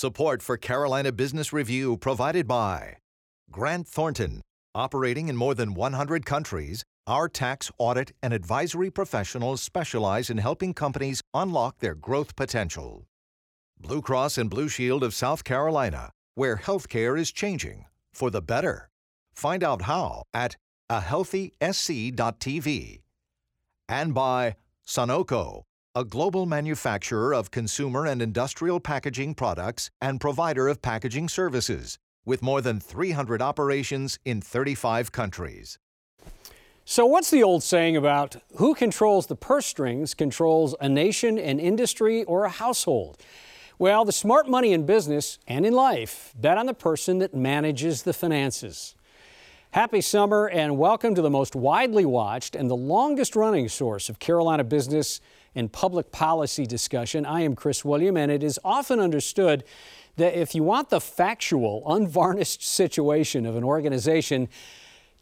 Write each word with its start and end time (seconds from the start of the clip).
Support 0.00 0.40
for 0.40 0.56
Carolina 0.56 1.12
Business 1.12 1.52
Review 1.52 1.98
provided 1.98 2.48
by 2.48 2.96
Grant 3.50 3.86
Thornton. 3.86 4.40
Operating 4.74 5.28
in 5.28 5.36
more 5.36 5.54
than 5.54 5.74
100 5.74 6.24
countries, 6.24 6.86
our 7.06 7.28
tax, 7.28 7.70
audit, 7.76 8.12
and 8.22 8.32
advisory 8.32 8.90
professionals 8.90 9.60
specialize 9.60 10.30
in 10.30 10.38
helping 10.38 10.72
companies 10.72 11.20
unlock 11.34 11.80
their 11.80 11.94
growth 11.94 12.34
potential. 12.34 13.04
Blue 13.78 14.00
Cross 14.00 14.38
and 14.38 14.48
Blue 14.48 14.70
Shield 14.70 15.02
of 15.02 15.12
South 15.12 15.44
Carolina, 15.44 16.12
where 16.34 16.56
healthcare 16.56 17.20
is 17.20 17.30
changing 17.30 17.84
for 18.14 18.30
the 18.30 18.40
better. 18.40 18.88
Find 19.34 19.62
out 19.62 19.82
how 19.82 20.22
at 20.32 20.56
ahealthysc.tv. 20.90 23.02
And 23.86 24.14
by 24.14 24.56
Sonoco, 24.88 25.64
a 25.96 26.04
global 26.04 26.46
manufacturer 26.46 27.34
of 27.34 27.50
consumer 27.50 28.06
and 28.06 28.22
industrial 28.22 28.78
packaging 28.78 29.34
products 29.34 29.90
and 30.00 30.20
provider 30.20 30.68
of 30.68 30.80
packaging 30.80 31.28
services, 31.28 31.98
with 32.24 32.42
more 32.42 32.60
than 32.60 32.78
300 32.78 33.42
operations 33.42 34.16
in 34.24 34.40
35 34.40 35.10
countries. 35.10 35.78
So, 36.84 37.06
what's 37.06 37.30
the 37.30 37.42
old 37.42 37.64
saying 37.64 37.96
about 37.96 38.36
who 38.56 38.74
controls 38.74 39.26
the 39.26 39.34
purse 39.34 39.66
strings 39.66 40.14
controls 40.14 40.76
a 40.80 40.88
nation, 40.88 41.38
an 41.38 41.58
industry, 41.58 42.22
or 42.24 42.44
a 42.44 42.50
household? 42.50 43.20
Well, 43.76 44.04
the 44.04 44.12
smart 44.12 44.48
money 44.48 44.72
in 44.72 44.86
business 44.86 45.40
and 45.48 45.66
in 45.66 45.72
life 45.72 46.32
bet 46.38 46.56
on 46.56 46.66
the 46.66 46.74
person 46.74 47.18
that 47.18 47.34
manages 47.34 48.04
the 48.04 48.12
finances. 48.12 48.94
Happy 49.72 50.00
summer 50.00 50.48
and 50.48 50.78
welcome 50.78 51.14
to 51.14 51.22
the 51.22 51.30
most 51.30 51.56
widely 51.56 52.04
watched 52.04 52.54
and 52.54 52.70
the 52.70 52.76
longest 52.76 53.34
running 53.34 53.68
source 53.68 54.08
of 54.08 54.18
Carolina 54.18 54.64
business 54.64 55.20
and 55.54 55.72
public 55.72 56.12
policy 56.12 56.66
discussion. 56.66 57.26
I 57.26 57.42
am 57.42 57.54
Chris 57.54 57.84
Williams, 57.84 58.18
and 58.18 58.30
it 58.30 58.42
is 58.42 58.58
often 58.64 59.00
understood 59.00 59.64
that 60.16 60.34
if 60.34 60.54
you 60.54 60.62
want 60.62 60.90
the 60.90 61.00
factual, 61.00 61.82
unvarnished 61.86 62.62
situation 62.62 63.46
of 63.46 63.56
an 63.56 63.64
organization, 63.64 64.48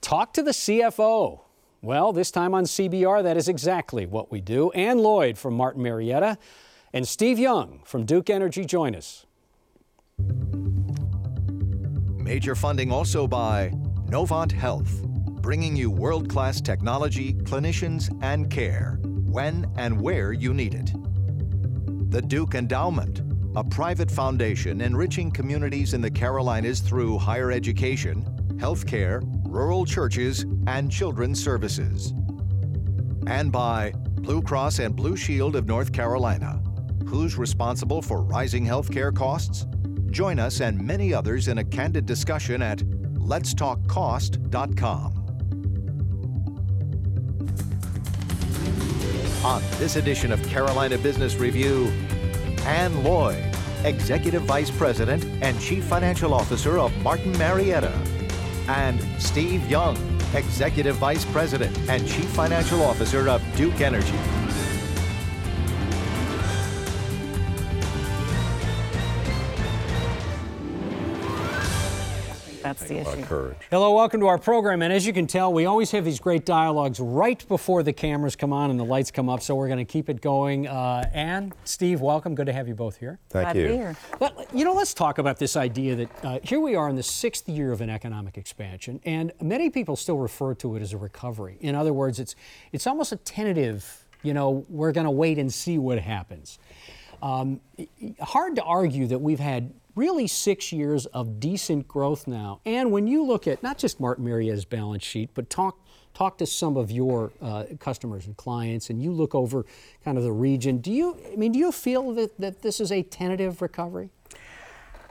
talk 0.01 0.33
to 0.34 0.43
the 0.43 0.51
CFO. 0.51 1.41
Well, 1.81 2.12
this 2.12 2.31
time 2.31 2.55
on 2.55 2.65
CBR, 2.65 3.23
that 3.23 3.37
is 3.37 3.49
exactly 3.49 4.05
what 4.05 4.33
we 4.33 4.41
do. 4.41 4.71
Ann 4.73 4.99
Lloyd 4.99 5.39
from 5.39 5.55
Martin 5.55 5.83
Marietta 5.83 6.37
and 6.93 7.06
Steve 7.06 7.39
Young 7.39 7.81
from 7.84 8.05
Duke 8.05 8.31
Energy 8.31 8.65
join 8.65 8.97
us. 8.97 9.27
Major 12.17 12.55
funding 12.55 12.91
also 12.91 13.27
by 13.27 13.71
Novant 14.06 14.53
Health, 14.53 15.03
bringing 15.41 15.77
you 15.77 15.91
world 15.91 16.29
class 16.29 16.61
technology, 16.61 17.34
clinicians, 17.34 18.11
and 18.23 18.51
care 18.51 18.99
when 19.39 19.70
and 19.77 20.00
where 20.00 20.33
you 20.33 20.53
need 20.53 20.75
it. 20.75 20.91
The 22.11 22.20
Duke 22.20 22.56
Endowment, 22.56 23.22
a 23.55 23.62
private 23.62 24.11
foundation 24.11 24.81
enriching 24.81 25.31
communities 25.31 25.94
in 25.94 26.00
the 26.00 26.11
Carolinas 26.11 26.81
through 26.81 27.19
higher 27.19 27.53
education, 27.53 28.25
healthcare, 28.56 29.22
rural 29.47 29.86
churches, 29.86 30.44
and 30.66 30.91
children's 30.91 31.41
services. 31.41 32.12
And 33.28 33.53
by 33.53 33.92
Blue 34.27 34.42
Cross 34.42 34.81
and 34.81 34.97
Blue 34.97 35.16
Shield 35.16 35.55
of 35.55 35.69
North 35.69 35.92
Carolina. 35.92 36.61
Who's 37.06 37.39
responsible 37.39 38.03
for 38.03 38.22
rising 38.22 38.66
healthcare 38.66 39.14
costs? 39.14 39.66
Join 40.11 40.41
us 40.41 40.61
and 40.61 40.84
many 40.84 41.14
others 41.14 41.47
in 41.47 41.59
a 41.59 41.64
candid 41.64 42.06
discussion 42.06 42.61
at 42.61 42.78
letstalkcost.com. 42.78 45.18
On 49.44 49.62
this 49.78 49.94
edition 49.94 50.33
of 50.33 50.44
Carolina 50.48 50.98
Business 50.98 51.36
Review, 51.36 51.86
Ann 52.64 53.05
Lloyd, 53.05 53.44
Executive 53.84 54.42
Vice 54.42 54.70
President 54.70 55.25
and 55.42 55.58
Chief 55.61 55.84
Financial 55.84 56.34
Officer 56.34 56.78
of 56.78 56.97
Martin 57.04 57.31
Marietta, 57.38 57.97
and 58.66 59.00
Steve 59.22 59.69
Young, 59.71 59.97
Executive 60.34 60.97
Vice 60.97 61.25
President 61.27 61.77
and 61.88 62.06
Chief 62.06 62.27
Financial 62.31 62.82
Officer 62.82 63.28
of 63.28 63.41
Duke 63.56 63.81
Energy. 63.81 64.38
That's 72.69 72.84
the 72.84 72.99
issue. 72.99 73.23
courage. 73.25 73.56
Hello, 73.71 73.95
welcome 73.95 74.21
to 74.21 74.27
our 74.27 74.37
program. 74.37 74.83
And 74.83 74.93
as 74.93 75.06
you 75.06 75.15
can 75.15 75.27
tell, 75.27 75.55
we 75.55 75.65
always 75.65 75.91
have 75.93 76.05
these 76.05 76.21
great 76.21 76.45
dialogues 76.45 77.01
right 77.01 77.43
before 77.49 77.83
the 77.83 77.95
cameras 77.95 78.37
come 78.37 78.53
on 78.53 78.71
and 78.71 78.79
the 78.79 78.84
lights 78.84 79.11
come 79.11 79.31
up. 79.31 79.41
So 79.41 79.55
we're 79.55 79.69
going 79.69 79.79
to 79.79 79.91
keep 79.91 80.11
it 80.11 80.21
going. 80.21 80.67
Uh, 80.67 81.09
Ann, 81.15 81.55
Steve, 81.65 82.03
welcome. 82.03 82.34
Good 82.34 82.45
to 82.45 82.53
have 82.53 82.69
you 82.69 82.75
both 82.75 82.99
here. 82.99 83.21
Thank 83.31 83.47
Glad 83.47 83.53
to 83.55 83.61
you. 83.62 83.69
be 83.69 83.77
here. 83.77 83.97
But, 84.19 84.55
you 84.55 84.67
know, 84.67 84.75
let's 84.75 84.93
talk 84.93 85.17
about 85.17 85.39
this 85.39 85.57
idea 85.57 85.97
that 85.97 86.25
uh, 86.25 86.41
here 86.43 86.61
we 86.61 86.75
are 86.75 86.91
in 86.91 86.97
the 86.97 87.03
sixth 87.03 87.49
year 87.49 87.73
of 87.73 87.81
an 87.81 87.89
economic 87.89 88.37
expansion, 88.37 89.01
and 89.07 89.33
many 89.41 89.71
people 89.71 89.97
still 89.97 90.19
refer 90.19 90.53
to 90.57 90.77
it 90.77 90.83
as 90.83 90.93
a 90.93 90.99
recovery. 90.99 91.57
In 91.61 91.75
other 91.75 91.95
words, 91.95 92.21
it's 92.21 92.37
it's 92.73 92.87
almost 92.87 93.12
a 93.12 93.17
tentative. 93.17 94.05
You 94.23 94.34
know, 94.34 94.67
we're 94.69 94.93
going 94.93 95.07
to 95.07 95.11
wait 95.11 95.39
and 95.39 95.51
see 95.51 95.78
what 95.78 96.01
happens. 96.01 96.59
Um, 97.23 97.62
hard 98.21 98.57
to 98.57 98.62
argue 98.62 99.07
that 99.07 99.21
we've 99.21 99.41
had 99.41 99.73
really 99.98 100.28
six 100.28 100.72
years 100.72 101.06
of 101.06 101.41
decent 101.41 101.88
growth 101.88 102.28
now. 102.28 102.60
And 102.64 102.92
when 102.92 103.09
you 103.09 103.25
look 103.25 103.48
at 103.48 103.62
not 103.64 103.78
just 103.78 103.98
Martin 103.98 104.25
Marietta's 104.25 104.64
balance 104.64 105.04
sheet, 105.04 105.31
but 105.34 105.50
talk 105.50 105.76
talk 106.14 106.38
to 106.38 106.47
some 106.47 106.76
of 106.76 106.91
your 106.91 107.32
uh, 107.42 107.64
customers 107.78 108.26
and 108.26 108.36
clients, 108.36 108.91
and 108.91 109.03
you 109.03 109.12
look 109.12 109.34
over 109.34 109.64
kind 110.04 110.16
of 110.16 110.25
the 110.25 110.32
region. 110.32 110.78
Do 110.78 110.92
you? 110.92 111.16
I 111.32 111.36
mean, 111.36 111.53
do 111.53 111.59
you 111.59 111.72
feel 111.72 112.12
that, 112.14 112.38
that 112.38 112.62
this 112.62 112.81
is 112.81 112.92
a 112.92 113.03
tentative 113.03 113.60
recovery? 113.60 114.10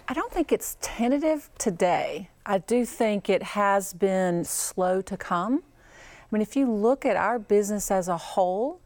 I 0.07 0.13
don't 0.13 0.31
think 0.31 0.53
it's 0.53 0.77
tentative 0.79 1.49
today. 1.57 2.29
I 2.45 2.59
do 2.59 2.85
think 2.85 3.29
it 3.29 3.43
has 3.43 3.93
been 3.93 4.45
slow 4.45 5.01
to 5.01 5.17
come. 5.17 5.63
I 5.99 6.25
mean, 6.31 6.41
if 6.41 6.55
you 6.55 6.71
look 6.71 7.05
at 7.05 7.17
our 7.17 7.39
business 7.39 7.91
as 7.91 8.07
a 8.07 8.17
whole, 8.17 8.79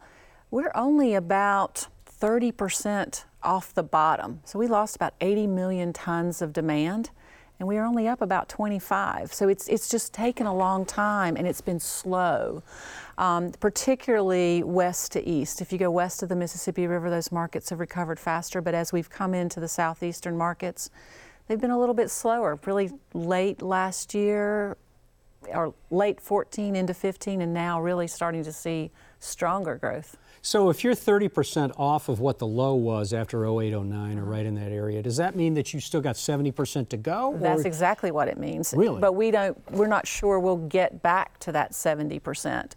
we're 0.49 0.71
only 0.73 1.13
about 1.13 1.87
30% 2.07 3.23
off 3.43 3.73
the 3.73 3.83
bottom. 3.83 4.41
So 4.45 4.59
we 4.59 4.67
lost 4.67 4.95
about 4.95 5.13
80 5.21 5.47
million 5.47 5.93
tons 5.93 6.41
of 6.41 6.53
demand 6.53 7.09
and 7.61 7.67
we 7.67 7.77
are 7.77 7.85
only 7.85 8.07
up 8.07 8.21
about 8.21 8.49
25. 8.49 9.31
So 9.31 9.47
it's, 9.47 9.67
it's 9.67 9.87
just 9.87 10.15
taken 10.15 10.47
a 10.47 10.53
long 10.53 10.83
time 10.83 11.37
and 11.37 11.47
it's 11.47 11.61
been 11.61 11.79
slow, 11.79 12.63
um, 13.19 13.51
particularly 13.59 14.63
west 14.63 15.11
to 15.11 15.29
east. 15.29 15.61
If 15.61 15.71
you 15.71 15.77
go 15.77 15.91
west 15.91 16.23
of 16.23 16.29
the 16.29 16.35
Mississippi 16.35 16.87
River, 16.87 17.11
those 17.11 17.31
markets 17.31 17.69
have 17.69 17.79
recovered 17.79 18.19
faster. 18.19 18.61
But 18.61 18.73
as 18.73 18.91
we've 18.91 19.11
come 19.11 19.35
into 19.35 19.59
the 19.59 19.67
southeastern 19.67 20.35
markets, 20.39 20.89
they've 21.45 21.61
been 21.61 21.69
a 21.69 21.79
little 21.79 21.93
bit 21.93 22.09
slower. 22.09 22.59
Really 22.65 22.89
late 23.13 23.61
last 23.61 24.15
year, 24.15 24.75
or 25.53 25.75
late 25.91 26.19
14 26.19 26.75
into 26.75 26.95
15, 26.95 27.41
and 27.43 27.53
now 27.53 27.79
really 27.79 28.07
starting 28.07 28.43
to 28.43 28.51
see 28.51 28.89
stronger 29.21 29.75
growth. 29.75 30.17
So 30.41 30.69
if 30.69 30.83
you're 30.83 30.95
30% 30.95 31.71
off 31.77 32.09
of 32.09 32.19
what 32.19 32.39
the 32.39 32.47
low 32.47 32.73
was 32.73 33.13
after 33.13 33.45
08, 33.45 33.73
09, 33.79 34.17
or 34.17 34.23
right 34.25 34.45
in 34.45 34.55
that 34.55 34.71
area, 34.71 35.03
does 35.03 35.17
that 35.17 35.35
mean 35.35 35.53
that 35.53 35.71
you 35.73 35.79
still 35.79 36.01
got 36.01 36.15
70% 36.15 36.89
to 36.89 36.97
go? 36.97 37.37
That's 37.39 37.63
or- 37.63 37.67
exactly 37.67 38.09
what 38.09 38.27
it 38.27 38.37
means. 38.39 38.73
Really? 38.75 38.99
But 38.99 39.13
we 39.13 39.29
don't. 39.29 39.57
We're 39.71 39.87
not 39.87 40.07
sure 40.07 40.39
we'll 40.39 40.57
get 40.57 41.03
back 41.03 41.37
to 41.41 41.51
that 41.51 41.73
70% 41.73 42.71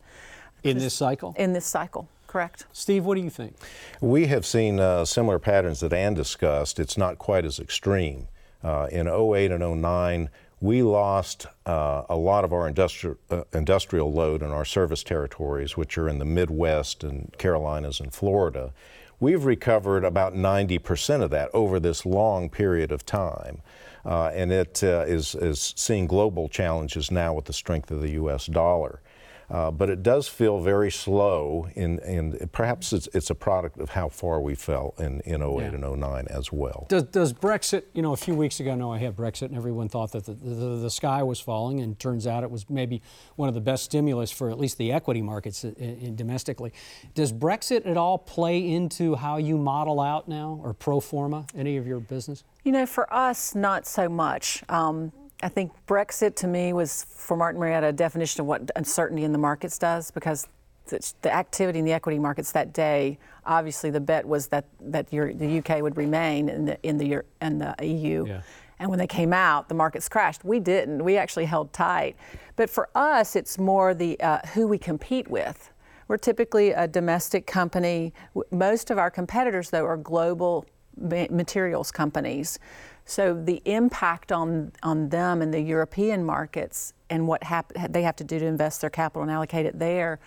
in 0.63 0.79
this 0.79 0.95
cycle? 0.95 1.35
in 1.39 1.55
this 1.55 1.67
cycle. 1.67 2.09
Correct. 2.27 2.67
Steve, 2.73 3.05
what 3.05 3.15
do 3.15 3.23
you 3.23 3.31
think? 3.31 3.55
We 4.01 4.27
have 4.27 4.45
seen 4.45 4.81
uh, 4.81 5.05
similar 5.05 5.39
patterns 5.39 5.81
that 5.81 5.93
Ann 5.93 6.15
discussed. 6.15 6.79
It's 6.81 6.99
not 6.99 7.17
quite 7.19 7.45
as 7.45 7.59
extreme. 7.59 8.27
Uh, 8.63 8.89
in 8.91 9.07
08 9.07 9.53
and 9.53 9.83
09, 9.83 10.31
we 10.65 10.83
lost 10.83 11.47
uh, 11.67 12.05
a 12.09 12.17
lot 12.17 12.43
of 12.43 12.51
our 12.51 12.73
industri- 12.73 13.19
uh, 13.31 13.43
industrial 13.53 14.11
load 14.11 14.43
in 14.43 14.51
our 14.51 14.65
service 14.65 15.03
territories, 15.03 15.77
which 15.77 15.99
are 15.99 16.09
in 16.09 16.19
the 16.19 16.25
Midwest 16.25 17.05
and 17.05 17.31
Carolinas 17.37 18.01
and 18.01 18.15
Florida. 18.15 18.73
We've 19.21 19.45
recovered 19.45 20.05
about 20.05 20.33
90% 20.33 21.21
of 21.21 21.29
that 21.29 21.51
over 21.53 21.79
this 21.79 22.07
long 22.07 22.49
period 22.49 22.93
of 22.93 23.05
time. 23.05 23.61
Uh, 24.07 24.29
and 24.29 24.51
it 24.51 24.83
uh, 24.83 25.05
is 25.07 25.35
is 25.35 25.75
seeing 25.77 26.07
global 26.07 26.49
challenges 26.49 27.11
now 27.11 27.35
with 27.35 27.45
the 27.45 27.53
strength 27.53 27.91
of 27.91 28.01
the 28.01 28.13
U.S. 28.13 28.47
dollar. 28.47 29.03
Uh, 29.51 29.71
but 29.71 29.91
it 29.91 30.03
does 30.03 30.27
feel 30.27 30.61
very 30.61 30.91
slow, 30.91 31.69
in, 31.75 31.99
and 32.01 32.51
perhaps 32.53 32.93
it's, 32.93 33.09
it's 33.13 33.31
a 33.31 33.35
product 33.35 33.79
of 33.79 33.91
how 33.91 34.09
far 34.09 34.41
we 34.41 34.55
fell 34.55 34.95
in, 34.99 35.21
in 35.21 35.43
08 35.43 35.57
Yeah. 35.59 35.65
and 35.75 36.01
09 36.01 36.27
as 36.31 36.51
well. 36.53 36.87
Does, 36.89 37.05
does 37.05 37.33
Brexit, 37.33 37.83
you 37.93 38.03
know, 38.03 38.13
a 38.13 38.17
few 38.17 38.35
weeks 38.35 38.61
ago, 38.61 38.75
no, 38.75 38.93
I 38.93 38.99
had 38.99 39.15
Brexit, 39.17 39.43
and 39.47 39.57
everyone 39.57 39.89
thought 39.89 40.13
that 40.13 40.25
the, 40.25 40.33
the, 40.33 40.77
the 40.77 40.91
sky 40.91 41.23
was 41.23 41.41
falling, 41.41 41.81
and 41.81 41.99
turns 41.99 42.27
out 42.27 42.43
it 42.43 42.51
was 42.51 42.69
maybe 42.71 43.03
one 43.37 43.49
of 43.49 43.55
the 43.55 43.61
best 43.61 43.85
stimulus 43.85 44.31
for 44.31 44.51
at 44.51 44.59
least 44.59 44.79
the 44.79 44.93
equity 44.93 45.21
markets 45.23 45.65
in, 45.65 45.75
in 45.77 46.17
domestically. 46.17 46.73
Does 47.15 47.33
Brexit 47.33 47.87
at 47.87 47.97
all 47.97 48.19
play 48.19 48.71
into 48.73 49.15
how 49.15 49.37
you 49.37 49.59
model 49.59 50.01
out 50.01 50.29
now, 50.29 50.59
or 50.63 50.73
pro 50.73 51.01
forma 51.01 51.47
any 51.55 51.77
of 51.77 51.87
your 51.87 52.01
business? 52.01 52.45
You 52.65 52.73
know, 52.73 52.87
for 52.87 53.13
us, 53.13 53.55
not 53.55 53.87
so 53.87 54.09
much. 54.09 54.63
Um, 54.71 55.13
I 55.45 55.49
think 55.51 55.73
Brexit 55.87 56.37
to 56.37 56.47
me 56.47 56.73
was, 56.73 57.05
for 57.05 57.37
Martin 57.37 57.61
Marietta, 57.61 57.89
a 57.89 57.93
definition 57.93 58.41
of 58.41 58.47
what 58.47 58.71
uncertainty 58.77 59.25
in 59.25 59.33
the 59.33 59.39
markets 59.39 59.79
does 59.79 60.11
because 60.11 60.49
the 60.87 61.33
activity 61.35 61.79
in 61.79 61.85
the 61.85 61.93
equity 61.93 62.19
markets 62.19 62.53
that 62.53 62.73
day, 62.73 63.19
obviously 63.45 63.91
the 63.91 64.01
bet 64.01 64.27
was 64.27 64.49
that 64.49 64.65
that 64.81 65.07
the 65.09 65.59
UK 65.59 65.83
would 65.83 65.97
remain 65.97 66.49
in 66.49 66.65
the 66.65 66.79
in 66.83 66.97
the 66.97 67.23
in 67.43 67.59
the 67.59 67.75
EU. 67.83 68.27
Yeah. 68.27 68.41
And 68.79 68.89
when 68.89 68.99
they 68.99 69.07
came 69.07 69.33
out, 69.33 69.69
the 69.69 69.75
markets 69.75 70.09
crashed. 70.09 70.45
We 70.45 70.61
didn't. 70.61 71.05
We 71.05 71.17
actually 71.17 71.45
held 71.45 71.73
tight. 71.73 72.17
But 72.57 72.69
for 72.69 72.89
us, 72.95 73.37
it's 73.37 73.59
more 73.59 73.95
the 73.95 74.19
uh, 74.21 74.39
who 74.55 74.67
we 74.67 74.79
compete 74.79 75.29
with. 75.29 75.71
We're 76.09 76.19
typically 76.19 76.71
a 76.71 76.89
domestic 76.89 77.47
company. 77.47 78.13
Most 78.51 78.91
of 78.91 78.99
our 78.99 79.11
competitors, 79.11 79.71
though, 79.71 79.85
are 79.85 79.97
global 79.97 80.67
materials 80.97 81.91
companies. 81.91 82.59
So 83.05 83.35
the 83.35 83.61
impact 83.65 84.33
on, 84.33 84.73
on 84.83 85.11
them 85.11 85.43
and 85.43 85.53
the 85.53 85.61
European 85.61 86.25
markets 86.25 86.95
and 87.11 87.29
what 87.29 87.43
hap- 87.43 87.73
they 87.91 88.03
have 88.03 88.17
to 88.17 88.25
do 88.25 88.39
to 88.39 88.47
invest 88.47 88.81
their 88.81 88.91
capital 88.91 89.23
and 89.23 89.31
allocate 89.31 89.67
it 89.67 89.79
there, 89.79 90.19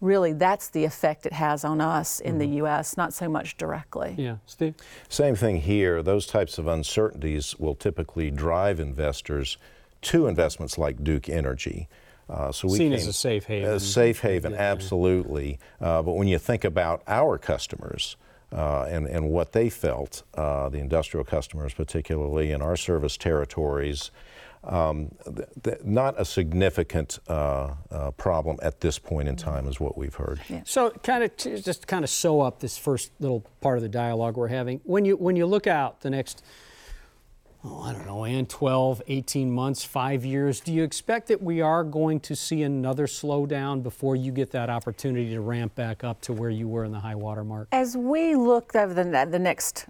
really 0.00 0.32
that's 0.32 0.68
the 0.68 0.84
effect 0.84 1.26
it 1.26 1.32
has 1.32 1.64
on 1.64 1.80
us 1.80 2.20
in 2.20 2.32
mm-hmm. 2.32 2.38
the 2.38 2.48
U.S., 2.56 2.96
not 2.96 3.12
so 3.12 3.28
much 3.28 3.56
directly. 3.56 4.14
Yeah, 4.18 4.36
Steve? 4.46 4.74
Same 5.08 5.36
thing 5.36 5.60
here. 5.60 6.02
Those 6.02 6.26
types 6.26 6.58
of 6.58 6.66
uncertainties 6.66 7.58
will 7.58 7.74
typically 7.74 8.30
drive 8.30 8.80
investors 8.80 9.58
to 10.02 10.26
investments 10.26 10.76
like 10.78 11.04
Duke 11.04 11.28
Energy. 11.28 11.88
Uh, 12.28 12.50
so 12.50 12.66
we 12.66 12.78
seen 12.78 12.92
as 12.92 13.06
a 13.06 13.12
safe 13.12 13.44
haven. 13.44 13.70
A 13.70 13.80
safe 13.80 14.20
haven, 14.20 14.54
absolutely. 14.54 15.58
Uh, 15.80 16.02
but 16.02 16.12
when 16.12 16.28
you 16.28 16.38
think 16.38 16.64
about 16.64 17.02
our 17.06 17.36
customers, 17.36 18.16
uh, 18.52 18.84
and, 18.88 19.06
and 19.06 19.30
what 19.30 19.52
they 19.52 19.70
felt, 19.70 20.22
uh, 20.34 20.68
the 20.68 20.78
industrial 20.78 21.24
customers, 21.24 21.72
particularly 21.74 22.52
in 22.52 22.62
our 22.62 22.76
service 22.76 23.16
territories. 23.16 24.10
Um, 24.64 25.10
th- 25.24 25.48
th- 25.64 25.78
not 25.82 26.20
a 26.20 26.24
significant 26.24 27.18
uh, 27.26 27.74
uh, 27.90 28.12
problem 28.12 28.58
at 28.62 28.80
this 28.80 28.96
point 28.96 29.26
in 29.26 29.34
time, 29.34 29.66
is 29.66 29.80
what 29.80 29.98
we've 29.98 30.14
heard. 30.14 30.40
Yeah. 30.48 30.60
So, 30.64 30.90
kind 30.90 31.24
of 31.24 31.36
t- 31.36 31.60
just 31.60 31.88
kind 31.88 32.04
of 32.04 32.10
sew 32.10 32.40
up 32.40 32.60
this 32.60 32.78
first 32.78 33.10
little 33.18 33.44
part 33.60 33.78
of 33.78 33.82
the 33.82 33.88
dialogue 33.88 34.36
we're 34.36 34.46
having. 34.46 34.80
When 34.84 35.04
you 35.04 35.16
when 35.16 35.34
you 35.34 35.46
look 35.46 35.66
out 35.66 36.02
the 36.02 36.10
next 36.10 36.44
oh, 37.64 37.82
I 37.82 37.92
don't 37.92 38.06
know, 38.06 38.24
and 38.24 38.48
12, 38.48 39.02
18 39.06 39.50
months, 39.50 39.84
five 39.84 40.24
years, 40.24 40.60
do 40.60 40.72
you 40.72 40.82
expect 40.82 41.28
that 41.28 41.42
we 41.42 41.60
are 41.60 41.84
going 41.84 42.20
to 42.20 42.34
see 42.34 42.62
another 42.62 43.06
slowdown 43.06 43.82
before 43.82 44.16
you 44.16 44.32
get 44.32 44.50
that 44.52 44.68
opportunity 44.68 45.30
to 45.30 45.40
ramp 45.40 45.74
back 45.74 46.02
up 46.02 46.20
to 46.22 46.32
where 46.32 46.50
you 46.50 46.68
were 46.68 46.84
in 46.84 46.92
the 46.92 47.00
high 47.00 47.14
water 47.14 47.44
mark? 47.44 47.68
As 47.72 47.96
we 47.96 48.34
look 48.34 48.74
over 48.74 48.94
the, 48.94 49.28
the 49.30 49.38
next 49.38 49.86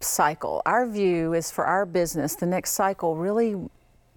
cycle, 0.00 0.62
our 0.64 0.86
view 0.86 1.34
is 1.34 1.50
for 1.50 1.66
our 1.66 1.84
business, 1.84 2.36
the 2.36 2.46
next 2.46 2.72
cycle 2.72 3.16
really 3.16 3.56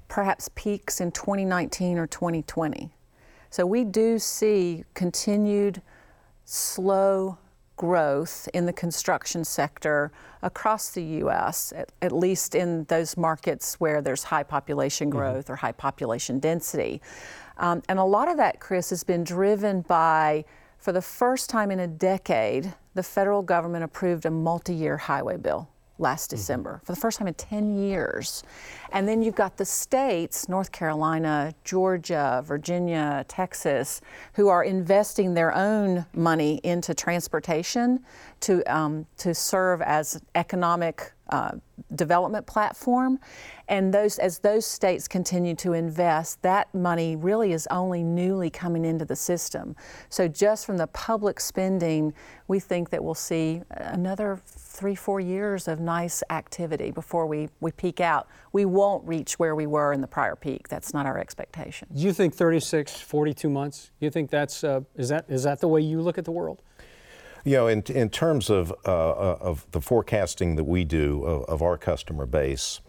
perhaps 0.07 0.49
peaks 0.55 1.01
in 1.01 1.11
2019 1.11 1.97
or 1.97 2.05
2020. 2.05 2.91
So 3.49 3.65
we 3.65 3.83
do 3.83 4.19
see 4.19 4.83
continued 4.93 5.81
slow 6.45 7.37
growth 7.81 8.47
in 8.53 8.67
the 8.67 8.73
construction 8.73 9.43
sector 9.43 10.11
across 10.43 10.91
the 10.91 11.01
U.S., 11.23 11.73
at, 11.75 11.91
at 12.03 12.11
least 12.11 12.53
in 12.53 12.83
those 12.83 13.17
markets 13.17 13.79
where 13.79 14.03
there's 14.03 14.21
high 14.21 14.43
population 14.43 15.09
mm-hmm. 15.09 15.17
growth 15.17 15.45
mm-hmm. 15.45 15.53
or 15.53 15.55
high 15.55 15.71
population 15.71 16.37
density. 16.37 17.01
Um, 17.57 17.81
and 17.89 17.97
a 17.97 18.03
lot 18.03 18.27
of 18.27 18.37
that, 18.37 18.59
Chris, 18.59 18.91
has 18.91 19.03
been 19.03 19.23
driven 19.23 19.81
by, 19.81 20.45
for 20.77 20.91
the 20.91 21.01
first 21.01 21.49
time 21.49 21.71
in 21.71 21.79
a 21.79 21.87
decade, 21.87 22.71
the 22.93 23.01
federal 23.01 23.41
government 23.41 23.83
approved 23.83 24.27
a 24.27 24.31
multi 24.31 24.75
year 24.75 24.97
highway 24.97 25.37
bill 25.37 25.67
last 26.01 26.29
mm-hmm. 26.29 26.37
December 26.37 26.81
for 26.83 26.93
the 26.93 26.99
first 26.99 27.17
time 27.17 27.27
in 27.27 27.33
10 27.33 27.75
years. 27.77 28.43
And 28.91 29.07
then 29.07 29.21
you've 29.21 29.35
got 29.35 29.57
the 29.57 29.65
states, 29.65 30.49
North 30.49 30.71
Carolina, 30.71 31.53
Georgia, 31.63 32.43
Virginia, 32.45 33.25
Texas, 33.27 34.01
who 34.33 34.49
are 34.49 34.63
investing 34.63 35.33
their 35.33 35.55
own 35.55 36.05
money 36.13 36.59
into 36.63 36.93
transportation 36.93 38.03
to, 38.41 38.63
um, 38.63 39.05
to 39.17 39.33
serve 39.33 39.81
as 39.81 40.21
economic 40.35 41.13
uh, 41.31 41.51
development 41.95 42.45
platform. 42.45 43.19
And 43.69 43.93
those, 43.93 44.19
as 44.19 44.39
those 44.39 44.65
states 44.65 45.07
continue 45.07 45.55
to 45.55 45.73
invest, 45.73 46.41
that 46.41 46.73
money 46.75 47.15
really 47.15 47.53
is 47.53 47.67
only 47.71 48.03
newly 48.03 48.49
coming 48.49 48.83
into 48.83 49.05
the 49.05 49.15
system. 49.15 49.75
So 50.09 50.27
just 50.27 50.65
from 50.65 50.75
the 50.77 50.87
public 50.87 51.39
spending, 51.39 52.13
we 52.49 52.59
think 52.59 52.89
that 52.89 53.01
we'll 53.01 53.13
see 53.13 53.61
another 53.71 54.41
three, 54.71 54.95
four 54.95 55.19
years 55.19 55.67
of 55.67 55.79
nice 55.79 56.23
activity 56.29 56.91
before 56.91 57.27
we, 57.27 57.49
we 57.59 57.71
peak 57.71 57.99
out. 57.99 58.27
We 58.53 58.65
won't 58.65 59.05
reach 59.05 59.37
where 59.37 59.53
we 59.53 59.67
were 59.67 59.91
in 59.91 60.01
the 60.01 60.07
prior 60.07 60.35
peak. 60.35 60.69
That's 60.69 60.93
not 60.93 61.05
our 61.05 61.19
expectation. 61.19 61.89
Do 61.93 62.01
you 62.01 62.13
think 62.13 62.33
36, 62.33 62.99
42 63.01 63.49
months? 63.49 63.91
You 63.99 64.09
think 64.09 64.29
that's, 64.29 64.63
uh, 64.63 64.81
is, 64.95 65.09
that, 65.09 65.25
is 65.27 65.43
that 65.43 65.59
the 65.59 65.67
way 65.67 65.81
you 65.81 66.01
look 66.01 66.17
at 66.17 66.25
the 66.25 66.31
world? 66.31 66.61
You 67.43 67.53
know, 67.57 67.67
in, 67.67 67.81
in 67.89 68.09
terms 68.09 68.49
of, 68.49 68.71
uh, 68.85 69.11
uh, 69.11 69.37
of 69.41 69.65
the 69.71 69.81
forecasting 69.81 70.55
that 70.55 70.63
we 70.63 70.85
do 70.85 71.23
of, 71.25 71.43
of 71.45 71.61
our 71.61 71.77
customer 71.77 72.25
base, 72.25 72.79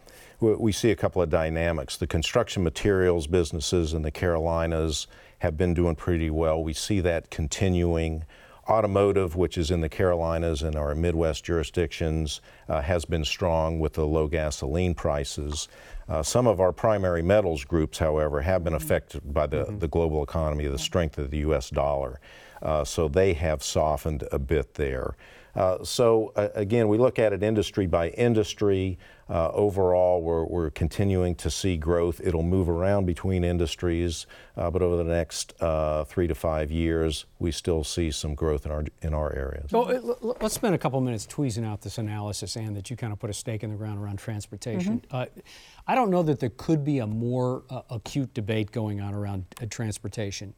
we, 0.40 0.55
we 0.55 0.73
see 0.73 0.90
a 0.90 0.96
couple 0.96 1.20
of 1.20 1.31
dynamics. 1.31 1.96
The 1.96 2.06
construction 2.06 2.62
materials 2.62 3.26
businesses 3.26 3.93
in 3.93 4.02
the 4.02 4.11
Carolinas 4.11 5.08
have 5.38 5.56
been 5.56 5.75
doing 5.75 5.96
pretty 5.96 6.31
well. 6.31 6.62
We 6.62 6.75
see 6.75 7.00
that 7.00 7.31
continuing. 7.31 8.25
Automotive, 8.69 9.35
which 9.35 9.59
is 9.59 9.70
in 9.70 9.81
the 9.81 9.88
Carolinas 9.88 10.62
and 10.62 10.76
our 10.76 10.94
Midwest 10.94 11.44
jurisdictions, 11.44 12.41
uh, 12.69 12.81
has 12.81 13.05
been 13.05 13.25
strong 13.25 13.81
with 13.81 13.94
the 13.94 14.06
low 14.06 14.29
gasoline 14.29 14.94
prices. 14.94 15.69
Uh, 16.09 16.23
some 16.23 16.47
of 16.47 16.61
our 16.61 16.73
primary 16.73 17.23
metals 17.23 17.64
groups, 17.64 17.99
however, 17.99 18.41
have 18.41 18.62
been 18.62 18.75
affected 18.75 19.35
by 19.35 19.47
the, 19.47 19.64
mm-hmm. 19.64 19.79
the 19.79 19.88
global 19.88 20.23
economy, 20.23 20.67
the 20.69 20.79
strength 20.79 21.19
of 21.19 21.31
the 21.31 21.38
U.S. 21.38 21.70
dollar. 21.70 22.20
Uh, 22.62 22.85
so 22.85 23.09
they 23.09 23.32
have 23.32 23.64
softened 23.64 24.25
a 24.31 24.38
bit 24.38 24.75
there. 24.75 25.17
Uh, 25.54 25.84
so 25.84 26.32
uh, 26.37 26.49
again, 26.54 26.88
we 26.88 26.99
look 26.99 27.19
at 27.19 27.32
it 27.32 27.43
industry 27.43 27.87
by 27.87 28.08
industry. 28.10 28.99
Uh, 29.28 29.50
overall, 29.52 30.20
we're, 30.20 30.44
we're, 30.44 30.70
continuing 30.70 31.34
to 31.34 31.50
see 31.50 31.76
growth. 31.76 32.20
It'll 32.22 32.43
move 32.43 32.69
around 32.69 33.06
between 33.06 33.44
industries, 33.44 34.26
uh, 34.56 34.70
but 34.70 34.82
over 34.82 34.96
the 34.96 35.04
next 35.04 35.54
uh, 35.60 36.04
three 36.04 36.26
to 36.26 36.34
five 36.34 36.70
years, 36.70 37.25
we 37.38 37.50
still 37.50 37.82
see 37.82 38.10
some 38.10 38.34
growth 38.34 38.66
in 38.66 38.72
our 38.72 38.84
in 39.00 39.14
our 39.14 39.34
areas. 39.34 39.70
So 39.70 40.34
let's 40.40 40.54
spend 40.54 40.75
a 40.75 40.78
couple 40.78 41.00
minutes 41.00 41.25
tweezing 41.25 41.64
out 41.64 41.81
this 41.81 41.96
analysis, 41.96 42.56
and 42.56 42.76
that 42.76 42.90
you 42.90 42.96
kind 42.96 43.12
of 43.12 43.19
put 43.19 43.31
a 43.31 43.34
stake 43.34 43.62
in 43.62 43.70
the 43.70 43.76
ground 43.76 44.02
around 44.02 44.19
transportation. 44.19 45.02
Mm-hmm. 45.10 45.40
I 45.87 45.94
don't 45.94 46.10
know 46.10 46.22
that 46.25 46.38
there 46.40 46.52
could 46.56 46.84
be 46.84 46.98
a 46.98 47.06
more 47.06 47.62
acute 47.90 48.34
debate 48.34 48.70
going 48.70 49.00
on 49.00 49.14
around 49.14 49.46
transportation 49.70 50.55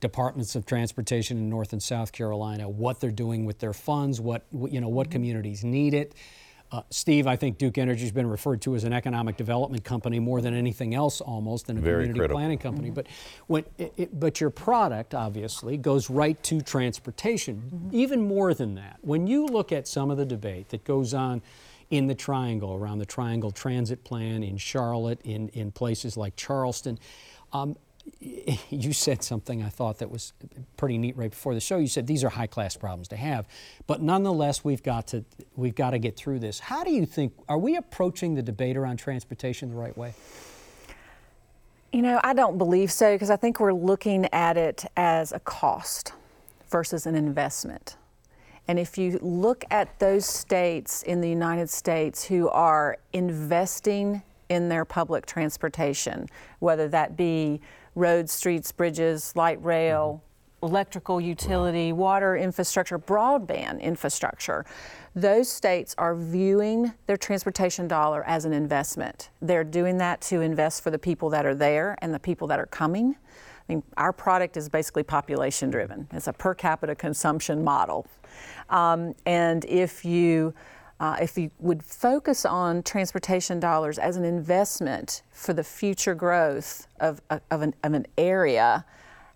departments 0.00 0.54
of 0.54 0.64
transportation 0.66 1.38
in 1.38 1.48
North 1.48 1.72
and 1.72 1.82
South 1.82 2.12
Carolina, 2.12 2.68
what 2.68 3.00
they're 3.00 3.10
doing 3.10 3.44
with 3.44 3.58
their 3.58 3.72
funds, 3.72 4.20
what 4.20 4.44
you 4.52 4.80
know, 4.80 4.88
what 4.88 5.06
mm-hmm. 5.06 5.12
communities 5.12 5.64
need 5.64 5.94
it. 5.94 6.14
Uh, 6.70 6.82
Steve, 6.90 7.26
I 7.26 7.36
think 7.36 7.56
Duke 7.56 7.78
Energy 7.78 8.02
has 8.02 8.12
been 8.12 8.26
referred 8.26 8.60
to 8.62 8.74
as 8.74 8.84
an 8.84 8.92
economic 8.92 9.38
development 9.38 9.84
company 9.84 10.18
more 10.18 10.42
than 10.42 10.52
anything 10.52 10.94
else, 10.94 11.22
almost, 11.22 11.66
than 11.66 11.78
a 11.78 11.80
Very 11.80 12.02
community 12.02 12.18
critical. 12.18 12.36
planning 12.36 12.58
company. 12.58 12.88
Mm-hmm. 12.88 12.94
But 12.94 13.06
when, 13.46 13.64
it, 13.78 13.92
it, 13.96 14.20
but 14.20 14.38
your 14.38 14.50
product 14.50 15.14
obviously 15.14 15.78
goes 15.78 16.10
right 16.10 16.40
to 16.42 16.60
transportation. 16.60 17.70
Mm-hmm. 17.72 17.96
Even 17.96 18.28
more 18.28 18.52
than 18.52 18.74
that, 18.74 18.98
when 19.00 19.26
you 19.26 19.46
look 19.46 19.72
at 19.72 19.88
some 19.88 20.10
of 20.10 20.18
the 20.18 20.26
debate 20.26 20.68
that 20.68 20.84
goes 20.84 21.14
on 21.14 21.40
in 21.88 22.06
the 22.06 22.14
Triangle, 22.14 22.74
around 22.74 22.98
the 22.98 23.06
Triangle 23.06 23.50
Transit 23.50 24.04
Plan, 24.04 24.42
in 24.42 24.58
Charlotte, 24.58 25.20
in 25.24 25.48
in 25.50 25.72
places 25.72 26.18
like 26.18 26.36
Charleston. 26.36 26.98
Um, 27.50 27.76
you 28.70 28.92
said 28.92 29.22
something 29.22 29.62
I 29.62 29.68
thought 29.68 29.98
that 29.98 30.10
was 30.10 30.32
pretty 30.76 30.98
neat 30.98 31.16
right 31.16 31.30
before 31.30 31.54
the 31.54 31.60
show. 31.60 31.78
You 31.78 31.88
said 31.88 32.06
these 32.06 32.24
are 32.24 32.28
high 32.28 32.46
class 32.46 32.76
problems 32.76 33.08
to 33.08 33.16
have, 33.16 33.46
but 33.86 34.02
nonetheless 34.02 34.64
we've 34.64 34.82
got 34.82 35.06
to 35.08 35.24
we've 35.56 35.74
got 35.74 35.90
to 35.90 35.98
get 35.98 36.16
through 36.16 36.40
this. 36.40 36.60
How 36.60 36.84
do 36.84 36.90
you 36.90 37.06
think 37.06 37.32
are 37.48 37.58
we 37.58 37.76
approaching 37.76 38.34
the 38.34 38.42
debate 38.42 38.76
around 38.76 38.98
transportation 38.98 39.70
the 39.70 39.76
right 39.76 39.96
way? 39.96 40.14
You 41.92 42.02
know, 42.02 42.20
I 42.22 42.34
don't 42.34 42.58
believe 42.58 42.92
so 42.92 43.14
because 43.14 43.30
I 43.30 43.36
think 43.36 43.60
we're 43.60 43.72
looking 43.72 44.26
at 44.32 44.56
it 44.56 44.84
as 44.96 45.32
a 45.32 45.40
cost 45.40 46.12
versus 46.70 47.06
an 47.06 47.14
investment. 47.14 47.96
And 48.66 48.78
if 48.78 48.98
you 48.98 49.18
look 49.22 49.64
at 49.70 49.98
those 49.98 50.26
states 50.26 51.02
in 51.02 51.22
the 51.22 51.28
United 51.28 51.70
States 51.70 52.24
who 52.24 52.50
are 52.50 52.98
investing 53.14 54.22
in 54.50 54.68
their 54.68 54.84
public 54.84 55.24
transportation, 55.24 56.28
whether 56.58 56.88
that 56.88 57.16
be 57.16 57.60
roads, 57.98 58.32
streets, 58.32 58.72
bridges, 58.72 59.34
light 59.36 59.62
rail, 59.62 60.22
mm-hmm. 60.62 60.66
electrical 60.66 61.20
utility, 61.20 61.92
water 61.92 62.36
infrastructure, 62.36 62.98
broadband 62.98 63.80
infrastructure. 63.82 64.64
Those 65.14 65.48
states 65.48 65.94
are 65.98 66.14
viewing 66.14 66.92
their 67.06 67.16
transportation 67.16 67.88
dollar 67.88 68.24
as 68.24 68.44
an 68.44 68.52
investment. 68.52 69.30
They're 69.42 69.64
doing 69.64 69.98
that 69.98 70.20
to 70.22 70.40
invest 70.40 70.82
for 70.82 70.90
the 70.90 70.98
people 70.98 71.28
that 71.30 71.44
are 71.44 71.54
there 71.54 71.98
and 72.00 72.14
the 72.14 72.20
people 72.20 72.46
that 72.48 72.60
are 72.60 72.66
coming. 72.66 73.16
I 73.68 73.74
mean, 73.74 73.82
our 73.96 74.12
product 74.12 74.56
is 74.56 74.68
basically 74.68 75.02
population 75.02 75.70
driven. 75.70 76.08
It's 76.12 76.28
a 76.28 76.32
per 76.32 76.54
capita 76.54 76.94
consumption 76.94 77.62
model. 77.62 78.06
Um, 78.70 79.14
and 79.26 79.64
if 79.66 80.04
you 80.04 80.54
uh, 81.00 81.16
if 81.20 81.38
you 81.38 81.50
would 81.58 81.82
focus 81.82 82.44
on 82.44 82.82
transportation 82.82 83.60
dollars 83.60 83.98
as 83.98 84.16
an 84.16 84.24
investment 84.24 85.22
for 85.30 85.52
the 85.52 85.64
future 85.64 86.14
growth 86.14 86.86
of, 87.00 87.20
of, 87.50 87.62
an, 87.62 87.74
of 87.84 87.92
an 87.92 88.06
area, 88.16 88.84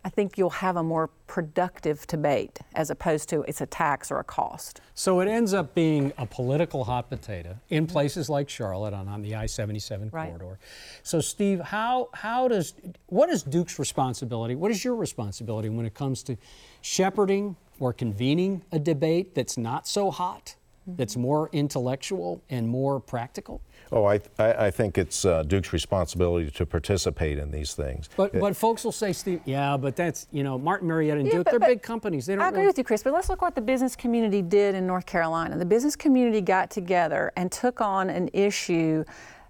I 0.04 0.08
think 0.08 0.36
you'll 0.36 0.50
have 0.50 0.76
a 0.76 0.82
more 0.82 1.08
productive 1.28 2.04
debate 2.08 2.58
as 2.74 2.90
opposed 2.90 3.28
to 3.28 3.42
it's 3.42 3.60
a 3.60 3.66
tax 3.66 4.10
or 4.10 4.18
a 4.18 4.24
cost. 4.24 4.80
So 4.94 5.20
it 5.20 5.28
ends 5.28 5.54
up 5.54 5.74
being 5.76 6.12
a 6.18 6.26
political 6.26 6.82
hot 6.82 7.08
potato 7.08 7.56
in 7.70 7.86
places 7.86 8.28
like 8.28 8.48
Charlotte 8.48 8.94
on, 8.94 9.06
on 9.06 9.22
the 9.22 9.36
I-77 9.36 10.12
Right. 10.12 10.28
corridor. 10.30 10.58
So 11.04 11.20
Steve, 11.20 11.60
how 11.60 12.08
how 12.12 12.48
does 12.48 12.74
what 13.06 13.28
is 13.30 13.44
Duke's 13.44 13.78
responsibility? 13.78 14.56
What 14.56 14.72
is 14.72 14.84
your 14.84 14.96
responsibility 14.96 15.68
when 15.68 15.86
it 15.86 15.94
comes 15.94 16.24
to 16.24 16.36
shepherding 16.80 17.54
or 17.78 17.92
convening 17.92 18.62
a 18.72 18.80
debate 18.80 19.36
that's 19.36 19.56
not 19.56 19.86
so 19.86 20.10
hot, 20.10 20.56
that's 20.86 21.16
more 21.16 21.48
intellectual 21.52 22.42
and 22.50 22.68
more 22.68 23.00
practical? 23.00 23.60
Oh, 23.90 24.04
I, 24.06 24.20
I, 24.38 24.66
I 24.66 24.70
think 24.70 24.96
it's 24.98 25.24
uh, 25.24 25.42
Duke's 25.42 25.72
responsibility 25.72 26.50
to 26.50 26.64
participate 26.66 27.38
in 27.38 27.50
these 27.50 27.74
things. 27.74 28.08
But 28.16 28.32
but 28.38 28.56
folks 28.56 28.84
will 28.84 28.92
say, 28.92 29.12
Steve, 29.12 29.40
yeah, 29.44 29.76
but 29.76 29.96
that's 29.96 30.26
you 30.32 30.42
know 30.42 30.58
Martin 30.58 30.88
Marietta 30.88 31.18
and 31.20 31.26
Yeah, 31.26 31.34
Duke, 31.34 31.44
but- 31.44 31.50
they're 31.50 31.60
but 31.60 31.68
big 31.68 31.82
companies. 31.82 32.26
They 32.26 32.34
don't 32.34 32.44
I 32.44 32.48
agree 32.48 32.60
really- 32.60 32.68
with 32.68 32.78
you, 32.78 32.84
Chris, 32.84 33.02
but 33.02 33.12
let's 33.12 33.28
look 33.28 33.42
what 33.42 33.54
the 33.54 33.60
business 33.60 33.94
community 33.94 34.40
did 34.42 34.74
in 34.74 34.86
North 34.86 35.06
Carolina. 35.06 35.58
The 35.58 35.64
business 35.66 35.94
community 35.96 36.40
got 36.40 36.70
together 36.70 37.32
and 37.36 37.52
took 37.52 37.80
on 37.80 38.08
an 38.10 38.30
issue 38.32 39.04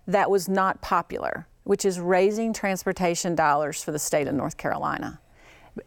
that 0.09 0.29
was 0.29 0.49
not 0.49 0.81
popular, 0.83 1.47
which 1.65 1.85
is 1.85 2.01
raising 2.01 2.53
transportation 2.53 3.35
dollars 3.37 3.83
for 3.83 3.93
the 3.93 3.99
state 3.99 4.27
of 4.27 4.35
North 4.35 4.57
Carolina. 4.57 5.21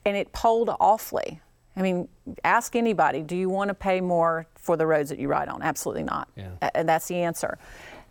And 0.06 0.16
it 0.16 0.32
polled 0.32 0.70
awfully. 0.80 1.42
I 1.78 1.82
mean, 1.82 2.08
ask 2.44 2.76
anybody, 2.76 3.22
do 3.22 3.36
you 3.36 3.50
want 3.50 3.68
to 3.70 3.74
pay 3.74 4.02
more 4.02 4.48
for 4.56 4.78
the 4.78 4.88
roads 4.88 5.10
that 5.10 5.20
you 5.20 5.28
ride 5.28 5.50
on? 5.50 5.62
Absolutely 5.62 6.04
not. 6.04 6.30
Yeah. 6.36 6.52
And 6.74 6.88
that's 6.88 7.08
the 7.08 7.16
answer. 7.16 7.58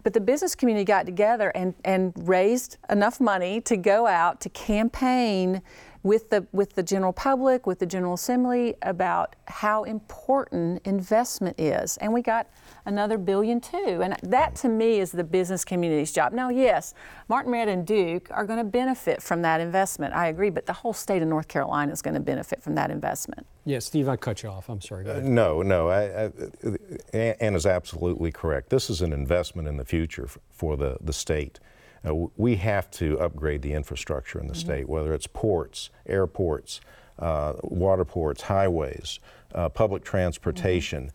But 0.03 0.13
the 0.13 0.21
business 0.21 0.55
community 0.55 0.85
got 0.85 1.07
together 1.07 1.51
and, 1.55 1.75
and 1.85 2.13
raised 2.29 2.77
enough 2.91 3.21
money 3.21 3.61
to 3.63 3.77
go 3.77 4.07
out 4.07 4.41
to 4.43 4.51
campaign 4.51 5.63
with 6.05 6.29
the 6.29 6.47
with 6.53 6.75
the 6.75 6.83
general 6.83 7.13
public, 7.13 7.67
with 7.67 7.81
the 7.81 7.87
General 7.87 8.15
Assembly 8.15 8.75
about 8.83 9.35
how 9.47 9.85
important 9.85 10.87
investment 10.87 11.59
is. 11.59 11.97
And 11.97 12.13
we 12.13 12.21
got 12.21 12.47
another 12.85 13.17
billion 13.17 13.59
too. 13.59 14.01
And 14.03 14.15
that 14.23 14.55
to 14.57 14.69
me 14.69 15.01
is 15.01 15.11
the 15.11 15.25
business 15.25 15.65
community's 15.65 16.13
job. 16.13 16.35
Now, 16.35 16.51
yes, 16.51 16.93
Martin 17.29 17.51
Marietta 17.51 17.73
and 17.73 17.87
Duke 17.87 18.29
are 18.31 18.45
going 18.45 18.59
to 18.59 18.65
benefit 18.65 19.23
from 19.23 19.41
that 19.43 19.63
investment. 19.63 20.15
I 20.15 20.29
agree, 20.29 20.51
but 20.51 20.67
the 20.67 20.75
whole 20.75 20.93
state 20.93 21.23
of 21.23 21.29
North 21.29 21.49
Carolina 21.49 21.91
is 21.91 22.03
going 22.03 22.15
to 22.15 22.21
benefit 22.21 22.63
from 22.63 22.75
that 22.75 22.91
investment. 22.91 23.47
Yeah, 23.65 23.79
Steve, 23.79 24.07
I 24.07 24.17
cut 24.17 24.43
you 24.43 24.51
off. 24.51 24.69
I'm 24.69 24.83
sorry. 24.83 25.05
Go 25.05 25.13
ahead. 25.13 25.25
No, 25.25 25.63
no, 25.63 25.89
I, 25.89 26.27
I, 26.27 27.17
Ann 27.17 27.55
is 27.55 27.65
absolutely 27.65 28.31
correct. 28.31 28.69
This 28.69 28.91
is 28.91 29.01
an 29.01 29.15
investment 29.15 29.69
in 29.69 29.79
the 29.79 29.87
future 29.87 30.29
for 30.51 30.77
the, 30.77 30.99
the 31.01 31.15
state. 31.15 31.61
W- 32.05 32.31
we 32.37 32.57
have 32.57 32.91
to 32.93 33.19
upgrade 33.19 33.63
the 33.63 33.73
infrastructure 33.73 34.39
in 34.39 34.47
the 34.47 34.55
state, 34.55 34.89
whether 34.89 35.13
it's 35.15 35.27
ports, 35.27 35.91
airports, 36.07 36.81
uh, 37.19 37.55
water 37.63 38.05
ports, 38.05 38.43
highways, 38.43 39.21
uh, 39.55 39.69
public 39.69 40.05
transportation. 40.05 41.11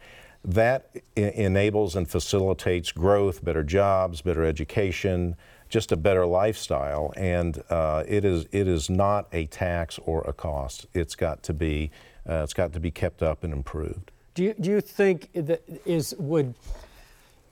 That 0.46 0.89
e- 1.17 1.31
enables 1.36 1.96
and 1.96 2.10
facilitates 2.10 2.91
growth, 2.91 3.43
better 3.43 3.63
jobs, 3.63 4.22
better 4.22 4.43
education, 4.46 5.36
just 5.67 5.91
a 5.91 5.98
better 5.98 6.25
lifestyle. 6.25 7.13
And 7.15 7.62
uh, 7.69 8.03
it 8.08 8.25
is 8.25 8.46
it 8.51 8.67
is 8.67 8.89
not 8.89 9.27
a 9.31 9.46
tax 9.48 10.00
or 10.05 10.22
a 10.22 10.34
cost. 10.34 10.88
It's 10.93 11.15
got 11.15 11.43
to 11.43 11.53
be 11.53 11.91
uh, 12.27 12.43
it's 12.43 12.53
got 12.53 12.74
to 12.74 12.79
be 12.79 12.91
kept 12.91 13.22
up 13.22 13.43
and 13.43 13.53
improved. 13.53 14.12
Do 14.36 14.43
you, 14.46 14.53
do 14.60 14.69
you 14.69 14.81
think 14.81 15.29
that 15.34 15.62
is 15.86 16.15
would 16.17 16.53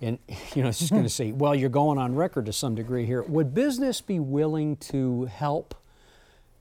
and 0.01 0.19
you 0.55 0.63
know, 0.63 0.69
it's 0.69 0.79
just 0.79 0.91
going 0.91 1.03
to 1.03 1.09
hmm. 1.09 1.29
say, 1.29 1.31
well, 1.31 1.55
you're 1.55 1.69
going 1.69 1.97
on 1.97 2.15
record 2.15 2.45
to 2.45 2.53
some 2.53 2.75
degree 2.75 3.05
here. 3.05 3.21
Would 3.23 3.53
business 3.53 4.01
be 4.01 4.19
willing 4.19 4.77
to 4.77 5.25
help? 5.25 5.75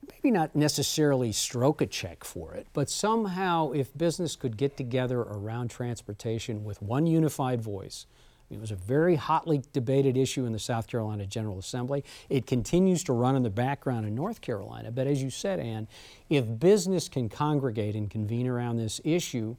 Maybe 0.09 0.31
not 0.31 0.55
necessarily 0.55 1.31
stroke 1.33 1.81
a 1.81 1.85
check 1.85 2.23
for 2.23 2.53
it, 2.53 2.67
but 2.73 2.89
somehow, 2.89 3.71
if 3.71 3.95
business 3.97 4.37
could 4.37 4.55
get 4.55 4.77
together 4.77 5.19
around 5.19 5.69
transportation 5.69 6.63
with 6.63 6.81
one 6.81 7.05
unified 7.05 7.61
voice, 7.61 8.05
it 8.49 8.61
was 8.61 8.71
a 8.71 8.75
very 8.75 9.15
hotly 9.15 9.61
debated 9.73 10.15
issue 10.15 10.45
in 10.45 10.53
the 10.53 10.59
South 10.59 10.87
Carolina 10.87 11.25
General 11.25 11.59
Assembly. 11.59 12.05
It 12.29 12.47
continues 12.47 13.03
to 13.05 13.13
run 13.13 13.35
in 13.35 13.43
the 13.43 13.49
background 13.49 14.05
in 14.05 14.15
North 14.15 14.39
Carolina. 14.39 14.91
But 14.91 15.07
as 15.07 15.21
you 15.21 15.29
said, 15.29 15.59
Ann, 15.59 15.87
if 16.29 16.45
business 16.57 17.09
can 17.09 17.27
congregate 17.27 17.95
and 17.95 18.09
convene 18.09 18.47
around 18.47 18.77
this 18.77 19.01
issue, 19.03 19.57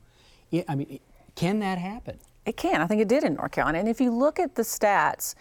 I 0.51 0.65
I 0.69 0.75
mean, 0.75 1.01
can 1.35 1.59
that 1.61 1.79
happen? 1.79 2.19
It 2.49 2.57
can. 2.57 2.81
I 2.81 2.87
think 2.87 3.03
it 3.03 3.09
did 3.09 3.25
in 3.25 3.35
North 3.35 3.53
Carolina. 3.53 3.79
And 3.79 3.87
if 3.87 4.01
you 4.01 4.11
look 4.11 4.39
at 4.39 4.55
the 4.55 4.63
stats, 4.63 5.35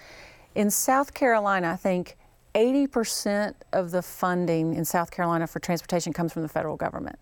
in 0.55 0.69
South 0.69 1.13
Carolina, 1.13 1.71
I 1.71 1.77
think 1.77 2.17
80% 2.53 3.53
of 3.71 3.91
the 3.91 4.01
funding 4.01 4.73
in 4.73 4.83
South 4.83 5.09
Carolina 5.09 5.47
for 5.47 5.59
transportation 5.59 6.11
comes 6.11 6.33
from 6.33 6.41
the 6.41 6.49
federal 6.49 6.75
government. 6.75 7.17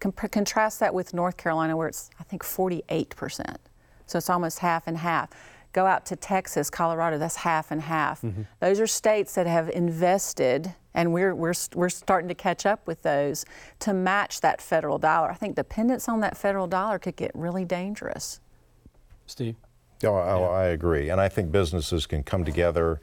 Comp- 0.00 0.32
contrast 0.32 0.80
that 0.80 0.92
with 0.92 1.14
North 1.14 1.36
Carolina, 1.36 1.76
where 1.76 1.86
it's, 1.86 2.10
I 2.18 2.24
think, 2.24 2.42
48%. 2.42 3.58
So 4.06 4.18
it's 4.18 4.28
almost 4.28 4.58
half 4.58 4.88
and 4.88 4.96
half. 4.96 5.30
Go 5.72 5.86
out 5.86 6.04
to 6.06 6.16
Texas, 6.16 6.68
Colorado, 6.68 7.16
that's 7.16 7.36
half 7.36 7.70
and 7.70 7.82
half. 7.82 8.22
Mm-hmm. 8.22 8.42
Those 8.58 8.80
are 8.80 8.88
states 8.88 9.36
that 9.36 9.46
have 9.46 9.68
invested, 9.68 10.74
and 10.94 11.12
we're, 11.12 11.32
we're, 11.32 11.54
we're 11.76 11.90
starting 11.90 12.26
to 12.28 12.34
catch 12.34 12.66
up 12.66 12.88
with 12.88 13.02
those 13.02 13.44
to 13.78 13.94
match 13.94 14.40
that 14.40 14.60
federal 14.60 14.98
dollar. 14.98 15.30
I 15.30 15.34
think 15.34 15.54
dependence 15.54 16.08
on 16.08 16.18
that 16.20 16.36
federal 16.36 16.66
dollar 16.66 16.98
could 16.98 17.14
get 17.14 17.30
really 17.34 17.64
dangerous. 17.64 18.40
Steve? 19.30 19.56
Oh, 20.04 20.14
I, 20.14 20.64
I 20.64 20.64
agree, 20.68 21.10
and 21.10 21.20
I 21.20 21.28
think 21.28 21.52
businesses 21.52 22.06
can 22.06 22.22
come 22.22 22.44
together, 22.44 23.00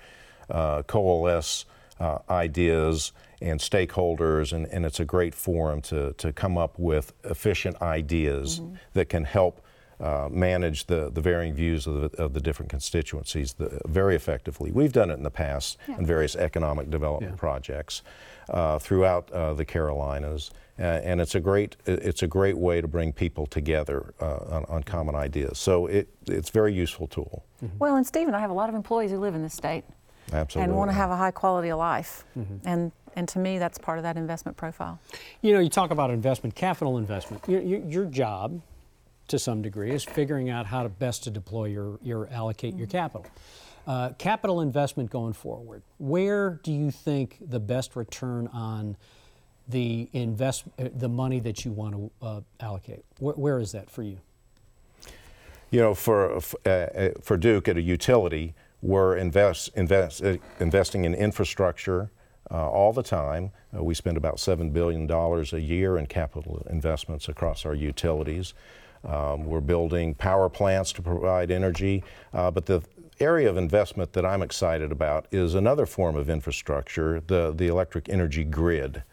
uh, 0.50 0.82
coalesce 0.84 1.66
uh, 2.00 2.20
ideas 2.30 3.12
and 3.42 3.60
stakeholders, 3.60 4.52
and, 4.52 4.66
and 4.68 4.86
it's 4.86 5.00
a 5.00 5.06
great 5.06 5.34
forum 5.36 5.82
to, 5.82 6.14
to 6.14 6.34
come 6.34 6.58
up 6.58 6.78
with 6.80 7.14
efficient 7.24 7.80
ideas 7.82 8.62
that 8.94 9.10
can 9.10 9.24
help 9.26 9.62
uh, 10.00 10.28
manage 10.32 10.86
the, 10.86 11.10
the 11.12 11.22
varying 11.22 11.54
views 11.54 11.88
of 11.88 12.12
the, 12.12 12.22
of 12.24 12.34
the 12.34 12.40
different 12.42 12.70
constituencies 12.70 13.54
the, 13.54 13.80
very 13.88 14.16
effectively. 14.16 14.72
We've 14.72 14.94
done 14.94 15.10
it 15.10 15.16
in 15.16 15.24
the 15.24 15.32
past 15.32 15.78
in 15.88 16.06
various 16.06 16.36
economic 16.36 16.90
development 16.90 17.34
Yeah. 17.34 17.40
projects 17.40 18.02
uh, 18.50 18.80
throughout 18.80 19.32
uh, 19.32 19.54
the 19.54 19.66
Carolinas, 19.66 20.52
uh, 20.80 20.84
and 20.84 21.20
it's 21.20 21.36
a 21.36 21.40
great 21.40 21.76
it's 21.86 22.24
a 22.24 22.28
great 22.28 22.58
way 22.58 22.82
to 22.82 22.88
bring 22.88 23.14
people 23.14 23.46
together 23.46 24.14
uh, 24.22 24.38
on, 24.50 24.66
on 24.66 24.84
common 24.84 25.16
ideas. 25.16 25.58
So 25.58 25.88
it, 25.88 26.08
it's 26.28 26.50
a 26.50 26.54
very 26.54 26.74
useful 26.74 27.08
tool. 27.08 27.44
Well, 27.80 27.96
and 27.96 28.06
Stephen, 28.06 28.36
I 28.36 28.40
have 28.40 28.52
a 28.52 28.54
lot 28.54 28.70
of 28.70 28.76
employees 28.76 29.12
who 29.12 29.18
live 29.18 29.34
in 29.34 29.42
this 29.42 29.54
state 29.54 29.84
Absolutely. 30.34 30.70
and 30.70 30.78
want 30.78 30.92
to 30.92 30.96
have 30.96 31.10
a 31.10 31.16
high 31.16 31.32
quality 31.32 31.70
of 31.70 31.80
life. 31.80 32.24
Mm-hmm. 32.38 32.68
And, 32.68 32.92
and 33.16 33.28
to 33.30 33.40
me, 33.40 33.58
that's 33.58 33.78
part 33.78 33.98
of 33.98 34.04
that 34.04 34.18
investment 34.18 34.58
profile. 34.58 35.00
You 35.42 35.54
know, 35.54 35.60
you 35.60 35.70
talk 35.70 35.92
about 35.92 36.12
investment, 36.12 36.56
capital 36.56 36.98
investment. 36.98 37.44
Your, 37.48 37.62
your, 37.62 37.80
your 37.80 38.06
job, 38.06 38.62
to 39.30 39.40
some 39.40 39.62
degree, 39.62 39.92
is 39.92 40.04
figuring 40.04 40.50
out 40.50 40.68
how 40.68 40.84
to 40.84 40.90
best 40.90 41.24
to 41.24 41.32
deploy 41.32 41.66
your, 41.66 42.00
your 42.04 42.30
allocate 42.30 42.76
your 42.76 42.88
capital. 42.88 43.26
Uh, 43.88 44.10
capital 44.18 44.62
investment 44.62 45.10
going 45.10 45.34
forward. 45.34 45.82
Where 45.98 46.60
do 46.62 46.74
you 46.74 46.92
think 46.92 47.38
the 47.42 47.60
best 47.60 47.96
return 47.96 48.48
on 48.48 48.98
the 49.68 50.10
invest 50.14 50.64
uh, 50.80 50.90
the 50.96 51.10
money 51.10 51.40
that 51.42 51.66
you 51.66 51.72
want 51.72 51.94
to 51.96 52.12
uh, 52.22 52.42
allocate? 52.60 53.04
Where, 53.20 53.36
where 53.36 53.60
is 53.60 53.72
that 53.74 53.90
for 53.90 54.04
you? 54.04 54.20
You 55.70 55.82
know, 55.82 55.94
for 55.94 56.40
uh, 56.66 56.70
uh, 56.70 57.10
for 57.22 57.38
Duke 57.38 57.68
at 57.68 57.78
a 57.78 57.82
utility, 57.82 58.56
we're 58.82 59.18
invest, 59.18 59.72
invest, 59.76 60.24
uh, 60.24 60.38
investing 60.60 61.04
in 61.04 61.14
infrastructure 61.14 62.10
uh, 62.50 62.70
all 62.70 62.94
the 62.94 63.04
time. 63.04 63.52
We 63.74 63.94
spend 63.94 64.18
about 64.18 64.40
seven 64.40 64.70
billion 64.70 65.08
dollars 65.08 65.54
a 65.54 65.60
year 65.60 65.98
in 65.98 66.08
capital 66.08 66.66
investments 66.70 67.28
across 67.28 67.66
our 67.66 67.76
utilities. 67.76 68.54
Um, 69.06 69.46
we're 69.46 69.62
building 69.62 70.16
power 70.16 70.50
plants 70.50 70.92
to 70.94 71.02
provide 71.02 71.52
energy, 71.52 72.04
but 72.32 72.66
the 72.66 72.82
area 73.20 73.50
of 73.50 73.58
investment 73.58 74.14
that 74.14 74.26
I'm 74.26 74.42
excited 74.42 74.92
about 74.92 75.28
is 75.32 75.54
another 75.54 75.86
form 75.86 76.16
of 76.16 76.30
infrastructure, 76.30 77.22
the 77.28 77.54
the 77.56 77.68
electric 77.68 78.10
energy 78.10 78.44
grid 78.44 79.04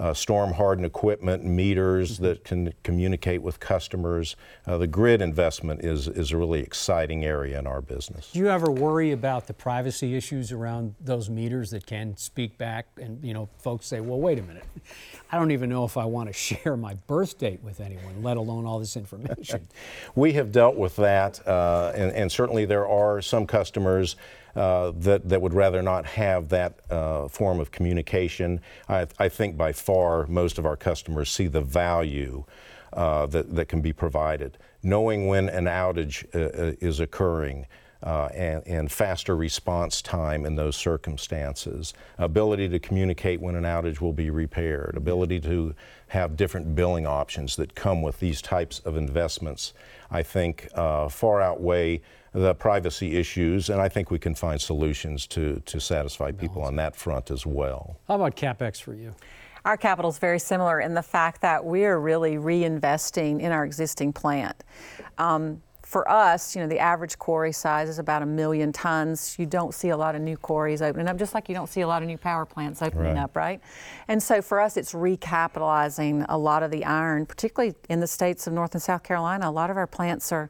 uh, 0.00 0.14
storm 0.14 0.54
hardened 0.54 0.86
equipment, 0.86 1.44
meters 1.44 2.16
that 2.18 2.42
can 2.42 2.72
communicate 2.82 3.42
with 3.42 3.60
customers. 3.60 4.34
Uh, 4.66 4.78
the 4.78 4.86
grid 4.86 5.20
investment 5.20 5.84
is, 5.84 6.08
is 6.08 6.32
a 6.32 6.38
really 6.38 6.60
exciting 6.60 7.22
area 7.22 7.58
in 7.58 7.66
our 7.66 7.82
business. 7.82 8.32
Do 8.32 8.38
you 8.38 8.48
ever 8.48 8.70
worry 8.70 9.12
about 9.12 9.46
the 9.46 9.52
privacy 9.52 10.16
issues 10.16 10.52
around 10.52 10.94
those 11.00 11.28
meters 11.28 11.70
that 11.72 11.84
can 11.84 12.16
speak 12.16 12.56
back 12.56 12.86
and 12.96 13.22
you 13.22 13.34
know 13.34 13.50
folks 13.58 13.86
say, 13.86 14.00
well, 14.00 14.18
wait 14.18 14.38
a 14.38 14.42
minute, 14.42 14.64
I 15.30 15.38
don't 15.38 15.50
even 15.50 15.68
know 15.68 15.84
if 15.84 15.98
I 15.98 16.06
want 16.06 16.28
to 16.28 16.32
share 16.50 16.78
my 16.78 16.94
birth 17.06 17.38
date 17.38 17.62
with 17.62 17.80
anyone, 17.80 18.22
let 18.22 18.38
alone 18.38 18.64
all 18.64 18.78
this 18.78 18.96
information. 18.96 19.68
We 20.14 20.32
have 20.32 20.50
dealt 20.50 20.76
with 20.76 20.96
that, 20.96 21.46
uh, 21.46 21.92
and, 21.94 22.12
and 22.12 22.32
certainly 22.32 22.64
there 22.64 22.86
are 22.86 23.20
some 23.22 23.46
customers 23.46 24.16
uh, 24.56 24.92
that, 24.96 25.28
that 25.28 25.40
would 25.40 25.54
rather 25.54 25.82
not 25.82 26.04
have 26.06 26.48
that 26.48 26.80
uh, 26.90 27.28
form 27.28 27.60
of 27.60 27.70
communication. 27.70 28.60
I, 28.88 29.06
I 29.18 29.28
think 29.28 29.56
by 29.56 29.72
far 29.72 30.26
most 30.26 30.58
of 30.58 30.66
our 30.66 30.76
customers 30.76 31.30
see 31.30 31.46
the 31.46 31.60
value 31.60 32.44
uh, 32.92 33.26
that, 33.26 33.54
that 33.54 33.68
can 33.68 33.80
be 33.80 33.92
provided. 33.92 34.58
Knowing 34.82 35.26
when 35.26 35.48
an 35.48 35.66
outage 35.66 36.24
uh, 36.34 36.38
uh, 36.38 36.72
is 36.80 37.00
occurring, 37.00 37.66
uh, 38.02 38.28
and, 38.34 38.66
and, 38.66 38.90
faster 38.90 39.36
response 39.36 40.00
time 40.00 40.46
in 40.46 40.56
those 40.56 40.76
circumstances, 40.76 41.92
ability 42.18 42.68
to 42.68 42.78
communicate 42.78 43.40
when 43.40 43.54
an 43.54 43.64
outage 43.64 44.00
will 44.00 44.12
be 44.12 44.30
repaired, 44.30 44.96
ability 44.96 45.38
to 45.40 45.74
have 46.08 46.36
different 46.36 46.74
billing 46.74 47.06
options 47.06 47.56
that 47.56 47.74
come 47.74 48.00
with 48.00 48.18
these 48.18 48.40
types 48.40 48.78
of 48.80 48.96
investments, 48.96 49.74
I 50.10 50.22
think 50.22 50.68
uh, 50.74 51.08
far 51.08 51.40
outweigh 51.40 52.00
the 52.32 52.54
privacy 52.54 53.16
issues, 53.16 53.68
and 53.68 53.80
I 53.80 53.88
think 53.88 54.10
we 54.10 54.18
can 54.18 54.34
find 54.34 54.60
solutions 54.60 55.26
to, 55.28 55.60
to 55.66 55.80
satisfy 55.80 56.32
people 56.32 56.62
on 56.62 56.76
that 56.76 56.96
front 56.96 57.30
as 57.30 57.44
well. 57.44 57.98
How 58.08 58.14
about 58.14 58.36
CapEx 58.36 58.80
for 58.80 58.94
you? 58.94 59.14
Our 59.64 59.76
capital 59.76 60.10
is 60.10 60.18
very 60.18 60.38
similar 60.38 60.80
in 60.80 60.94
the 60.94 61.02
fact 61.02 61.42
that 61.42 61.64
we're 61.64 61.98
really 61.98 62.36
reinvesting 62.36 63.40
in 63.40 63.52
our 63.52 63.64
existing 63.64 64.12
plant. 64.12 64.64
Um, 65.18 65.60
for 65.90 66.08
us, 66.08 66.54
you 66.54 66.62
know, 66.62 66.68
the 66.68 66.78
average 66.78 67.18
quarry 67.18 67.50
size 67.50 67.88
is 67.88 67.98
about 67.98 68.22
a 68.22 68.26
million 68.26 68.70
tons. 68.70 69.34
You 69.40 69.44
don't 69.44 69.74
see 69.74 69.88
a 69.88 69.96
lot 69.96 70.14
of 70.14 70.22
new 70.22 70.36
quarries 70.36 70.82
opening 70.82 71.08
up, 71.08 71.18
just 71.18 71.34
like 71.34 71.48
you 71.48 71.54
don't 71.56 71.68
see 71.68 71.80
a 71.80 71.88
lot 71.88 72.00
of 72.00 72.06
new 72.06 72.16
power 72.16 72.46
plants 72.46 72.80
opening 72.80 73.16
right. 73.16 73.24
up, 73.24 73.34
right? 73.34 73.60
And 74.06 74.22
so 74.22 74.40
for 74.40 74.60
us, 74.60 74.76
it's 74.76 74.92
recapitalizing 74.92 76.26
a 76.28 76.38
lot 76.38 76.62
of 76.62 76.70
the 76.70 76.84
iron, 76.84 77.26
particularly 77.26 77.74
in 77.88 77.98
the 77.98 78.06
states 78.06 78.46
of 78.46 78.52
North 78.52 78.72
and 78.72 78.80
South 78.80 79.02
Carolina. 79.02 79.48
A 79.48 79.50
lot 79.50 79.68
of 79.68 79.76
our 79.76 79.88
plants 79.88 80.30
are 80.30 80.48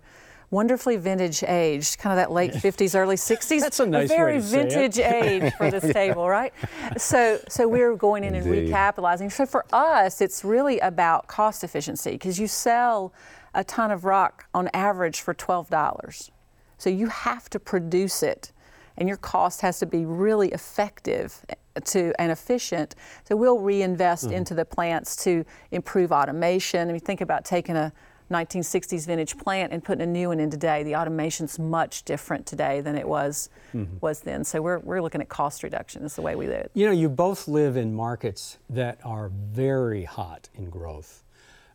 wonderfully 0.50 0.98
vintage 0.98 1.42
aged, 1.44 1.98
kind 1.98 2.12
of 2.12 2.18
that 2.18 2.30
late 2.30 2.52
50s, 2.52 2.94
early 2.94 3.16
60s. 3.16 3.60
That's 3.60 3.80
a 3.80 3.86
nice 3.86 4.10
a 4.10 4.14
very 4.14 4.40
vintage 4.40 4.98
age 4.98 5.54
for 5.54 5.70
this 5.70 5.90
table, 5.94 6.28
right? 6.28 6.52
So, 6.98 7.40
so 7.48 7.66
we're 7.66 7.96
going 7.96 8.24
in 8.24 8.34
Indeed. 8.34 8.64
and 8.64 8.68
recapitalizing. 8.68 9.32
So 9.32 9.46
for 9.46 9.64
us, 9.72 10.20
it's 10.20 10.44
really 10.44 10.78
about 10.80 11.28
cost 11.28 11.64
efficiency 11.64 12.10
because 12.10 12.38
you 12.38 12.46
sell 12.46 13.14
a 13.54 13.64
ton 13.64 13.90
of 13.90 14.04
rock 14.04 14.46
on 14.54 14.68
average 14.72 15.20
for 15.20 15.34
$12. 15.34 16.30
So 16.78 16.90
you 16.90 17.08
have 17.08 17.50
to 17.50 17.60
produce 17.60 18.22
it, 18.22 18.52
and 18.96 19.08
your 19.08 19.18
cost 19.18 19.60
has 19.60 19.78
to 19.80 19.86
be 19.86 20.04
really 20.04 20.48
effective 20.52 21.44
to 21.84 22.12
and 22.18 22.32
efficient. 22.32 22.94
So 23.24 23.36
we'll 23.36 23.58
reinvest 23.58 24.24
mm-hmm. 24.24 24.34
into 24.34 24.54
the 24.54 24.64
plants 24.64 25.16
to 25.24 25.44
improve 25.70 26.12
automation. 26.12 26.88
I 26.88 26.92
mean, 26.92 27.00
think 27.00 27.20
about 27.20 27.44
taking 27.44 27.76
a 27.76 27.92
1960s 28.30 29.06
vintage 29.06 29.36
plant 29.36 29.72
and 29.72 29.82
putting 29.82 30.02
a 30.02 30.06
new 30.06 30.28
one 30.28 30.38
in 30.38 30.50
today. 30.50 30.82
The 30.84 30.94
automation's 30.94 31.58
much 31.58 32.04
different 32.04 32.46
today 32.46 32.80
than 32.80 32.96
it 32.96 33.06
was 33.06 33.50
mm-hmm. 33.74 33.96
was 34.00 34.20
then. 34.20 34.44
So 34.44 34.62
we're, 34.62 34.78
we're 34.78 35.02
looking 35.02 35.20
at 35.20 35.28
cost 35.28 35.62
reduction. 35.62 36.04
Is 36.04 36.14
the 36.14 36.22
way 36.22 36.36
we 36.36 36.46
live. 36.46 36.70
You 36.74 36.86
know, 36.86 36.92
you 36.92 37.08
both 37.08 37.48
live 37.48 37.76
in 37.76 37.92
markets 37.94 38.58
that 38.70 38.98
are 39.04 39.30
very 39.30 40.04
hot 40.04 40.48
in 40.54 40.70
growth. 40.70 41.24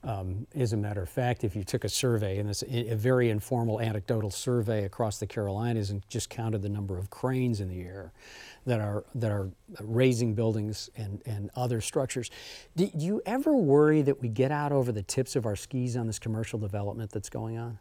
Um, 0.06 0.46
as 0.54 0.72
a 0.72 0.78
matter 0.78 1.02
of 1.02 1.10
fact, 1.10 1.44
if 1.44 1.56
you 1.56 1.64
took 1.64 1.84
a 1.84 1.90
survey, 1.90 2.38
and 2.38 2.48
it's 2.48 2.62
a 2.62 2.94
very 2.94 3.32
informal 3.32 3.82
anecdotal 3.82 4.30
survey 4.30 4.86
across 4.86 5.18
the 5.18 5.26
Carolinas 5.26 5.90
and 5.90 6.08
just 6.10 6.30
counted 6.30 6.62
the 6.62 6.70
number 6.70 6.96
of 6.96 7.10
cranes 7.10 7.60
in 7.60 7.70
the 7.70 7.82
air 7.82 8.14
that 8.68 8.80
are, 8.80 9.04
that 9.16 9.32
are 9.32 9.50
raising 9.82 10.36
buildings 10.36 10.92
and, 10.96 11.24
and 11.26 11.50
other 11.56 11.82
structures, 11.82 12.30
do 12.76 12.88
you 12.96 13.20
ever 13.26 13.56
worry 13.56 14.04
that 14.04 14.22
we 14.22 14.30
get 14.30 14.52
out 14.52 14.72
over 14.72 14.92
the 14.92 15.02
tips 15.02 15.36
of 15.36 15.48
our 15.48 15.56
skis 15.56 15.98
on 15.98 16.06
this 16.06 16.20
commercial 16.20 16.60
development 16.60 17.10
that's 17.10 17.30
going 17.30 17.58
on? 17.58 17.80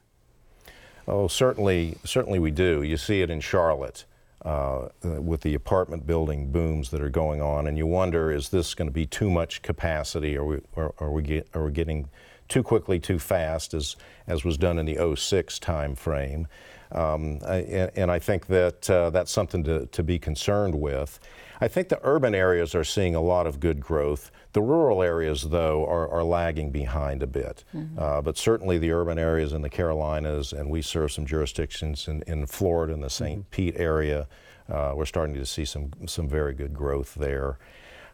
Oh, 1.07 1.29
certainly, 1.29 1.99
certainly 2.05 2.39
we 2.39 2.51
do. 2.51 2.83
You 2.83 2.97
see 2.97 3.21
it 3.21 3.29
in 3.29 3.41
Charlotte. 3.41 4.07
Uh, 4.45 4.89
with 5.03 5.41
the 5.41 5.55
apartment 5.55 6.07
building 6.07 6.53
booms 6.53 6.91
that 6.91 7.01
are 7.01 7.09
going 7.09 7.41
on, 7.41 7.67
and 7.67 7.79
you 7.79 7.87
wonder, 7.87 8.31
is 8.31 8.51
this 8.51 8.75
going 8.75 8.87
to 8.87 8.93
be 8.93 9.07
too 9.07 9.31
much 9.31 9.63
capacity? 9.63 10.37
Are 10.37 10.45
we, 10.45 10.59
are, 10.77 10.95
are 10.99 11.11
we, 11.11 11.23
get, 11.23 11.49
are 11.55 11.65
we 11.65 11.73
getting 11.73 12.11
too 12.49 12.63
quickly, 12.63 12.99
too 12.99 13.19
fast, 13.19 13.75
as, 13.75 13.97
as 14.27 14.45
was 14.45 14.57
done 14.57 14.79
in 14.79 14.87
the 14.87 15.17
06 15.17 15.59
time 15.59 15.95
frame? 15.95 16.47
Um, 16.93 17.41
and, 17.47 17.91
and, 17.97 18.11
I 18.11 18.21
think 18.21 18.47
that 18.47 18.89
uh, 18.89 19.11
that's 19.11 19.33
something 19.33 19.65
to, 19.65 19.87
to 19.87 20.03
be 20.05 20.19
concerned 20.19 20.81
with. 20.81 21.19
I 21.61 21.67
think 21.67 21.89
the 21.89 21.99
urban 22.05 22.37
areas 22.37 22.75
are 22.75 22.85
seeing 22.85 23.17
a 23.17 23.21
lot 23.21 23.49
of 23.49 23.59
good 23.59 23.81
growth. 23.81 24.31
The 24.53 24.63
rural 24.63 25.03
areas, 25.03 25.43
though, 25.43 25.85
are, 25.87 26.09
are 26.09 26.23
lagging 26.23 26.71
behind 26.71 27.23
a 27.23 27.27
bit. 27.27 27.65
Mm-hmm. 27.75 27.99
Uh, 27.99 28.23
but 28.23 28.39
certainly 28.39 28.79
the 28.79 28.93
urban 28.93 29.19
areas 29.19 29.53
in 29.53 29.63
the 29.63 29.71
Carolinas, 29.71 30.53
and 30.53 30.71
we 30.71 30.83
serve 30.83 31.11
some 31.11 31.27
jurisdictions 31.27 32.07
in, 32.07 32.23
in 32.29 32.47
Florida 32.47 32.93
in 32.93 33.01
the 33.01 33.11
saint 33.11 33.41
mm-hmm. 33.41 33.51
Pete 33.51 33.77
area, 33.77 34.29
uh, 34.69 34.93
we're 34.95 35.05
starting 35.05 35.35
to 35.35 35.47
see 35.47 35.65
some, 35.65 35.91
some 36.07 36.29
very 36.29 36.55
good 36.55 36.75
growth 36.75 37.15
there. 37.15 37.59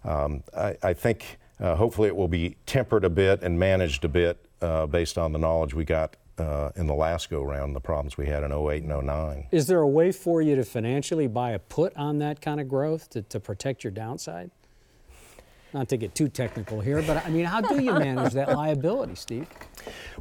Um, 0.05 0.43
I, 0.57 0.77
I, 0.83 0.93
think 0.95 1.39
uh, 1.61 1.77
hopefully 1.77 2.09
it 2.09 2.17
will 2.17 2.29
be 2.29 2.57
tempered 2.67 3.05
a 3.05 3.11
bit 3.11 3.43
and 3.43 3.59
managed 3.59 4.05
a 4.05 4.09
bit 4.09 4.47
uh, 4.61 4.87
based 4.87 5.19
on 5.19 5.33
the 5.33 5.39
knowledge 5.39 5.75
we 5.75 5.85
got 5.85 6.17
uh, 6.39 6.71
in 6.77 6.87
the 6.87 6.95
last 6.95 7.29
go 7.29 7.43
round, 7.43 7.77
the 7.77 7.81
problems 7.81 8.17
we 8.17 8.27
had 8.27 8.43
in 8.43 8.53
08 8.53 8.83
and 8.83 9.07
09. 9.07 9.47
Is 9.51 9.67
there 9.67 9.81
a 9.81 9.89
way 9.89 10.11
for 10.11 10.41
you 10.41 10.57
to 10.57 10.65
financially 10.65 11.27
buy 11.27 11.51
a 11.51 11.59
put 11.59 11.95
on 11.97 12.19
that 12.19 12.41
kind 12.41 12.61
of 12.61 12.69
growth 12.69 13.11
to, 13.11 13.23
to 13.23 13.39
protect 13.39 13.85
your 13.85 13.91
downside? 13.91 14.51
Not 15.73 15.89
to 15.91 15.97
get 15.97 16.15
too 16.15 16.29
technical 16.29 16.81
here, 16.81 17.01
but 17.03 17.25
I 17.25 17.31
mean, 17.31 17.45
how 17.45 17.61
do 17.61 17.81
you 17.81 17.93
manage 17.93 18.33
that 18.33 18.49
liability, 18.49 19.15
Steve? 19.15 19.47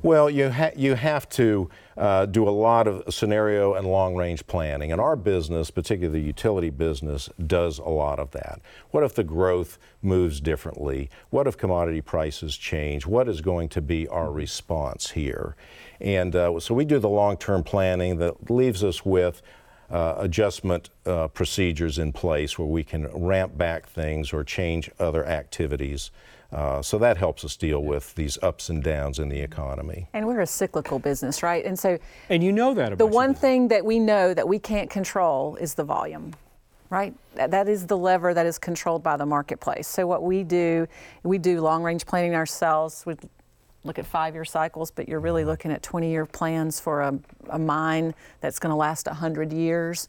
Well, 0.04 0.30
you, 0.30 0.52
ha- 0.52 0.72
you 0.76 0.94
have 0.94 1.28
to 1.30 1.70
uh, 1.98 2.28
do 2.28 2.48
a 2.48 2.52
lot 2.52 2.88
of 2.88 3.12
scenario 3.14 3.74
and 3.74 3.88
long 3.88 4.16
range 4.16 4.46
planning. 4.46 4.92
And 4.92 5.02
our 5.02 5.16
business, 5.16 5.72
particularly 5.72 6.22
the 6.22 6.28
utility 6.28 6.70
business, 6.70 7.30
does 7.46 7.80
a 7.80 7.90
lot 7.90 8.20
of 8.20 8.32
that. 8.32 8.62
What 8.92 9.04
if 9.04 9.16
the 9.16 9.24
growth 9.24 9.80
moves 10.02 10.40
differently? 10.40 11.10
What 11.32 11.48
if 11.48 11.58
commodity 11.58 12.02
prices 12.02 12.56
change? 12.56 13.08
What 13.08 13.28
is 13.28 13.42
going 13.42 13.70
to 13.70 13.82
be 13.82 14.08
our 14.08 14.32
response 14.32 15.12
here? 15.12 15.56
And 16.00 16.36
uh, 16.36 16.60
so 16.60 16.74
we 16.74 16.86
do 16.86 17.00
the 17.00 17.10
long 17.10 17.38
term 17.38 17.64
planning 17.64 18.18
that 18.20 18.50
leaves 18.52 18.84
us 18.84 19.04
with 19.04 19.42
uh, 19.92 20.16
adjustment 20.18 20.90
uh, 21.06 21.28
procedures 21.28 21.98
in 21.98 22.12
place 22.12 22.58
where 22.60 22.68
we 22.68 22.84
can 22.84 23.08
ramp 23.08 23.58
back 23.58 23.88
things 23.88 24.34
or 24.34 24.44
change 24.44 24.90
other 25.00 25.26
activities. 25.26 26.12
Uh, 26.52 26.82
so 26.82 26.98
that 26.98 27.18
helps 27.18 27.46
us 27.46 27.56
deal 27.56 27.84
with 27.84 28.16
these 28.16 28.38
ups 28.42 28.70
and 28.70 28.84
downs 28.84 29.20
in 29.20 29.30
the 29.30 29.40
economy. 29.40 30.08
And 30.14 30.26
we're 30.26 30.42
a 30.42 30.48
cyclical 30.48 30.98
business, 30.98 31.44
right? 31.44 31.64
And 31.64 31.78
so, 31.78 31.98
and 32.30 32.44
you 32.44 32.52
know 32.52 32.74
that. 32.74 32.98
the 32.98 33.06
one 33.06 33.36
thing 33.36 33.68
that 33.68 33.86
we 33.86 34.00
know 34.00 34.34
that 34.34 34.48
we 34.48 34.58
can't 34.58 34.90
control 34.90 35.56
is 35.58 35.76
the 35.76 35.84
volume, 35.84 36.34
right? 36.90 37.14
That 37.36 37.70
is 37.70 37.86
the 37.86 37.98
lever 37.98 38.34
that 38.34 38.48
is 38.48 38.58
controlled 38.58 39.04
by 39.04 39.16
the 39.16 39.28
marketplace. 39.28 39.88
So 39.88 40.08
what 40.08 40.24
we 40.24 40.44
do, 40.44 40.88
we 41.22 41.38
do 41.38 41.62
long 41.62 41.84
range 41.84 42.06
planning 42.08 42.34
ourselves. 42.34 43.06
We 43.06 43.16
look 43.84 44.00
at 44.00 44.06
five 44.06 44.34
year 44.34 44.46
cycles, 44.46 44.92
but 44.92 45.08
you're 45.08 45.20
really 45.20 45.46
looking 45.46 45.72
at 45.72 45.82
20 45.82 46.10
year 46.10 46.26
plans 46.26 46.80
for 46.80 47.02
a, 47.02 47.20
a 47.50 47.60
mine 47.60 48.14
that's 48.42 48.60
going 48.60 48.72
to 48.72 48.76
last 48.76 49.08
100 49.08 49.54
years. 49.54 50.08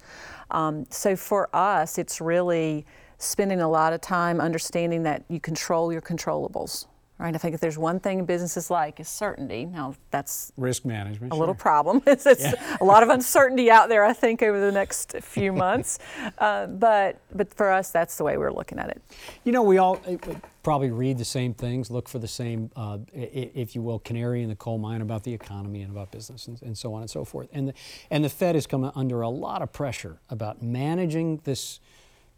Um, 0.50 0.86
so 0.90 1.16
for 1.16 1.48
us, 1.54 1.98
it's 1.98 2.20
really 2.20 2.84
spending 3.18 3.60
a 3.60 3.68
lot 3.68 3.92
of 3.92 4.00
time 4.00 4.40
understanding 4.40 5.02
that 5.04 5.24
you 5.28 5.40
control 5.40 5.92
your 5.92 6.02
controllables. 6.02 6.86
Right. 7.20 7.34
I 7.34 7.38
think 7.38 7.54
if 7.54 7.60
there's 7.60 7.76
one 7.76 8.00
thing 8.00 8.24
businesses 8.24 8.70
like 8.70 8.98
is 8.98 9.06
certainty. 9.06 9.66
Now 9.66 9.94
that's 10.10 10.52
risk 10.56 10.86
management. 10.86 11.34
A 11.34 11.36
sure. 11.36 11.40
little 11.40 11.54
problem. 11.54 12.02
it's, 12.06 12.24
it's 12.24 12.42
yeah. 12.42 12.78
a 12.80 12.84
lot 12.84 13.02
of 13.02 13.10
uncertainty 13.10 13.70
out 13.70 13.90
there. 13.90 14.06
I 14.06 14.14
think 14.14 14.42
over 14.42 14.58
the 14.58 14.72
next 14.72 15.14
few 15.20 15.52
months, 15.52 15.98
uh, 16.38 16.66
but 16.66 17.20
but 17.34 17.52
for 17.52 17.70
us, 17.70 17.90
that's 17.90 18.16
the 18.16 18.24
way 18.24 18.38
we're 18.38 18.50
looking 18.50 18.78
at 18.78 18.88
it. 18.88 19.02
You 19.44 19.52
know, 19.52 19.62
we 19.62 19.76
all 19.76 20.00
uh, 20.08 20.16
probably 20.62 20.90
read 20.90 21.18
the 21.18 21.24
same 21.26 21.52
things, 21.52 21.90
look 21.90 22.08
for 22.08 22.18
the 22.18 22.28
same, 22.28 22.70
uh, 22.74 22.96
if 23.12 23.74
you 23.74 23.82
will, 23.82 23.98
canary 23.98 24.42
in 24.42 24.48
the 24.48 24.56
coal 24.56 24.78
mine 24.78 25.02
about 25.02 25.22
the 25.22 25.34
economy 25.34 25.82
and 25.82 25.90
about 25.90 26.10
business 26.10 26.48
and, 26.48 26.60
and 26.62 26.78
so 26.78 26.94
on 26.94 27.02
and 27.02 27.10
so 27.10 27.24
forth. 27.24 27.48
And 27.52 27.68
the, 27.68 27.74
and 28.10 28.24
the 28.24 28.30
Fed 28.30 28.54
has 28.54 28.66
come 28.66 28.90
under 28.94 29.20
a 29.20 29.28
lot 29.28 29.60
of 29.60 29.72
pressure 29.74 30.18
about 30.30 30.62
managing 30.62 31.40
this 31.44 31.80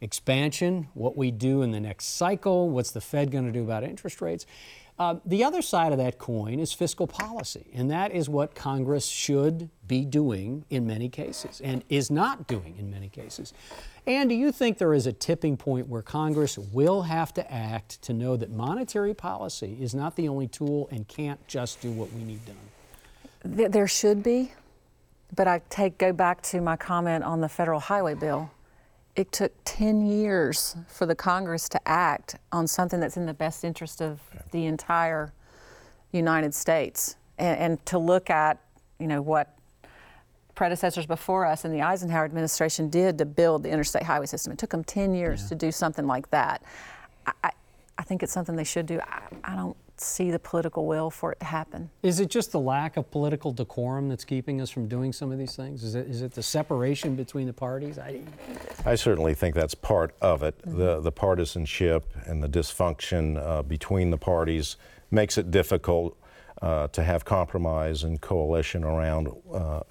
expansion, 0.02 0.88
what 0.94 1.16
we 1.16 1.30
do 1.30 1.62
in 1.62 1.70
the 1.70 1.80
next 1.80 2.16
cycle, 2.16 2.68
what's 2.68 2.90
the 2.90 3.00
Fed 3.00 3.30
going 3.30 3.46
to 3.46 3.52
do 3.52 3.62
about 3.62 3.84
interest 3.84 4.20
rates. 4.20 4.44
Uh, 4.98 5.16
the 5.24 5.42
other 5.42 5.62
side 5.62 5.90
of 5.90 5.98
that 5.98 6.18
coin 6.18 6.60
is 6.60 6.72
fiscal 6.72 7.06
policy, 7.06 7.66
and 7.72 7.90
that 7.90 8.12
is 8.12 8.28
what 8.28 8.54
Congress 8.54 9.06
should 9.06 9.70
be 9.88 10.04
doing 10.04 10.64
in 10.68 10.86
many 10.86 11.08
cases 11.08 11.60
and 11.64 11.82
is 11.88 12.10
not 12.10 12.46
doing 12.46 12.76
in 12.78 12.90
many 12.90 13.08
cases. 13.08 13.54
And 14.06 14.28
do 14.28 14.34
you 14.34 14.52
think 14.52 14.78
there 14.78 14.92
is 14.92 15.06
a 15.06 15.12
tipping 15.12 15.56
point 15.56 15.88
where 15.88 16.02
Congress 16.02 16.58
will 16.58 17.02
have 17.02 17.32
to 17.34 17.52
act 17.52 18.02
to 18.02 18.12
know 18.12 18.36
that 18.36 18.50
monetary 18.50 19.14
policy 19.14 19.78
is 19.80 19.94
not 19.94 20.16
the 20.16 20.28
only 20.28 20.46
tool 20.46 20.88
and 20.90 21.08
can't 21.08 21.44
just 21.46 21.80
do 21.80 21.90
what 21.90 22.12
we 22.12 22.22
need 22.22 22.40
done? 22.44 23.70
There 23.70 23.88
should 23.88 24.22
be, 24.22 24.52
but 25.34 25.48
I 25.48 25.62
take 25.70 25.96
go 25.98 26.12
back 26.12 26.42
to 26.42 26.60
my 26.60 26.76
comment 26.76 27.24
on 27.24 27.40
the 27.40 27.48
federal 27.48 27.80
highway 27.80 28.14
bill 28.14 28.50
it 29.14 29.31
took 29.31 29.53
10 29.64 30.07
years 30.07 30.75
for 30.88 31.07
the 31.07 31.14
Congress 31.14 31.68
to 31.68 31.88
act 31.88 32.37
on 32.51 32.66
something 32.66 32.98
that's 32.98 33.16
in 33.16 33.27
the 33.27 33.35
best 33.35 33.64
interest 33.64 34.01
of 34.01 34.20
the 34.53 34.66
entire 34.66 35.33
United 36.12 36.55
States 36.55 37.16
and, 37.38 37.59
and, 37.59 37.87
to 37.87 37.98
look 37.98 38.31
at, 38.31 38.59
you 38.98 39.07
know, 39.07 39.20
what 39.20 39.57
predecessors 40.55 41.07
before 41.07 41.46
us 41.46 41.64
in 41.64 41.72
the 41.72 41.83
Eisenhower 41.83 42.25
administration 42.25 42.88
did 42.88 43.18
to 43.18 43.25
build 43.25 43.62
the 43.62 43.70
interstate 43.70 44.03
highway 44.03 44.27
system. 44.27 44.53
It 44.53 44.59
took 44.59 44.70
them 44.70 44.85
10 44.85 45.14
years 45.14 45.42
yeah. 45.42 45.48
to 45.48 45.55
do 45.55 45.72
something 45.72 46.07
like 46.07 46.31
that. 46.31 46.62
I, 47.27 47.33
I, 47.44 47.51
I, 47.98 48.03
think 48.03 48.22
it's 48.22 48.33
something 48.33 48.57
they 48.57 48.64
should 48.64 48.87
do. 48.87 49.01
I, 49.01 49.22
I 49.44 49.57
don't 49.57 49.77
see 50.02 50.30
the 50.30 50.38
political 50.38 50.86
will 50.86 51.10
for 51.10 51.32
it 51.32 51.40
to 51.40 51.46
happen. 51.46 51.90
Is 52.02 52.20
it 52.20 52.28
just 52.28 52.52
the 52.52 52.60
lack 52.60 52.96
of 52.96 53.10
political 53.10 53.52
decorum 53.52 54.08
that's 54.08 54.24
keeping 54.24 54.60
us 54.60 54.70
from 54.70 54.88
doing 54.88 55.12
some 55.12 55.32
of 55.32 55.38
these 55.38 55.56
things? 55.56 55.84
Is 55.84 55.94
it, 55.94 56.06
is 56.06 56.22
it 56.22 56.32
the 56.32 56.42
separation 56.42 57.16
between 57.16 57.46
the 57.46 57.52
parties? 57.52 57.98
I, 57.98 58.20
I 58.84 58.94
certainly 58.94 59.34
think 59.34 59.54
that's 59.54 59.74
part 59.74 60.14
of 60.20 60.42
it. 60.42 60.58
Mm-hmm. 60.62 60.78
The, 60.78 61.00
the 61.00 61.12
partisanship 61.12 62.04
and 62.26 62.42
the 62.42 62.48
dysfunction 62.48 63.36
uh, 63.38 63.62
between 63.62 64.10
the 64.10 64.18
parties 64.18 64.76
makes 65.10 65.38
it 65.38 65.50
difficult 65.50 66.16
uh, 66.60 66.86
to 66.88 67.02
have 67.02 67.24
compromise 67.24 68.04
and 68.04 68.20
coalition 68.20 68.84
around 68.84 69.28
uh, 69.52 69.56
uh 69.56 69.82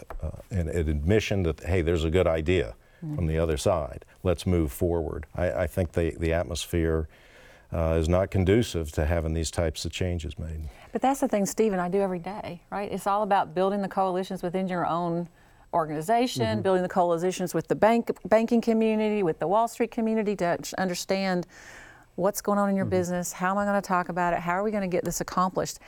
an, 0.51 0.69
an, 0.69 0.87
admission 0.87 1.43
that, 1.43 1.59
hey, 1.61 1.81
there's 1.81 2.05
a 2.05 2.09
good 2.09 2.27
idea 2.27 2.75
mm-hmm. 3.03 3.15
from 3.15 3.27
the 3.27 3.37
other 3.37 3.57
side. 3.57 4.05
Let's 4.23 4.45
move 4.45 4.71
forward. 4.71 5.25
I, 5.35 5.51
I 5.51 5.67
think 5.67 5.91
the, 5.91 6.15
the 6.17 6.33
atmosphere 6.33 7.09
uh, 7.73 7.97
is 7.99 8.09
not 8.09 8.31
conducive 8.31 8.91
to 8.93 9.05
having 9.05 9.33
these 9.33 9.51
types 9.51 9.85
of 9.85 9.91
changes 9.91 10.37
made. 10.37 10.69
But 10.91 11.01
that's 11.01 11.21
the 11.21 11.27
thing, 11.27 11.45
Stephen, 11.45 11.79
I 11.79 11.89
do 11.89 12.01
every 12.01 12.19
day, 12.19 12.61
right? 12.69 12.91
It's 12.91 13.07
all 13.07 13.23
about 13.23 13.55
building 13.55 13.81
the 13.81 13.87
coalitions 13.87 14.43
within 14.43 14.67
your 14.67 14.85
own 14.85 15.29
organization, 15.73 16.45
mm-hmm. 16.45 16.61
building 16.61 16.83
the 16.83 16.89
coalitions 16.89 17.53
with 17.53 17.67
the 17.67 17.75
bank, 17.75 18.11
banking 18.25 18.61
community, 18.61 19.23
with 19.23 19.39
the 19.39 19.47
Wall 19.47 19.67
Street 19.67 19.91
community 19.91 20.35
to 20.35 20.57
understand 20.77 21.47
what's 22.15 22.41
going 22.41 22.59
on 22.59 22.69
in 22.69 22.75
your 22.75 22.85
mm-hmm. 22.85 22.91
business, 22.91 23.31
how 23.31 23.51
am 23.51 23.57
I 23.57 23.65
going 23.65 23.81
to 23.81 23.87
talk 23.87 24.09
about 24.09 24.33
it, 24.33 24.39
how 24.39 24.51
are 24.51 24.63
we 24.63 24.71
going 24.71 24.81
to 24.81 24.87
get 24.87 25.05
this 25.05 25.21
accomplished. 25.21 25.79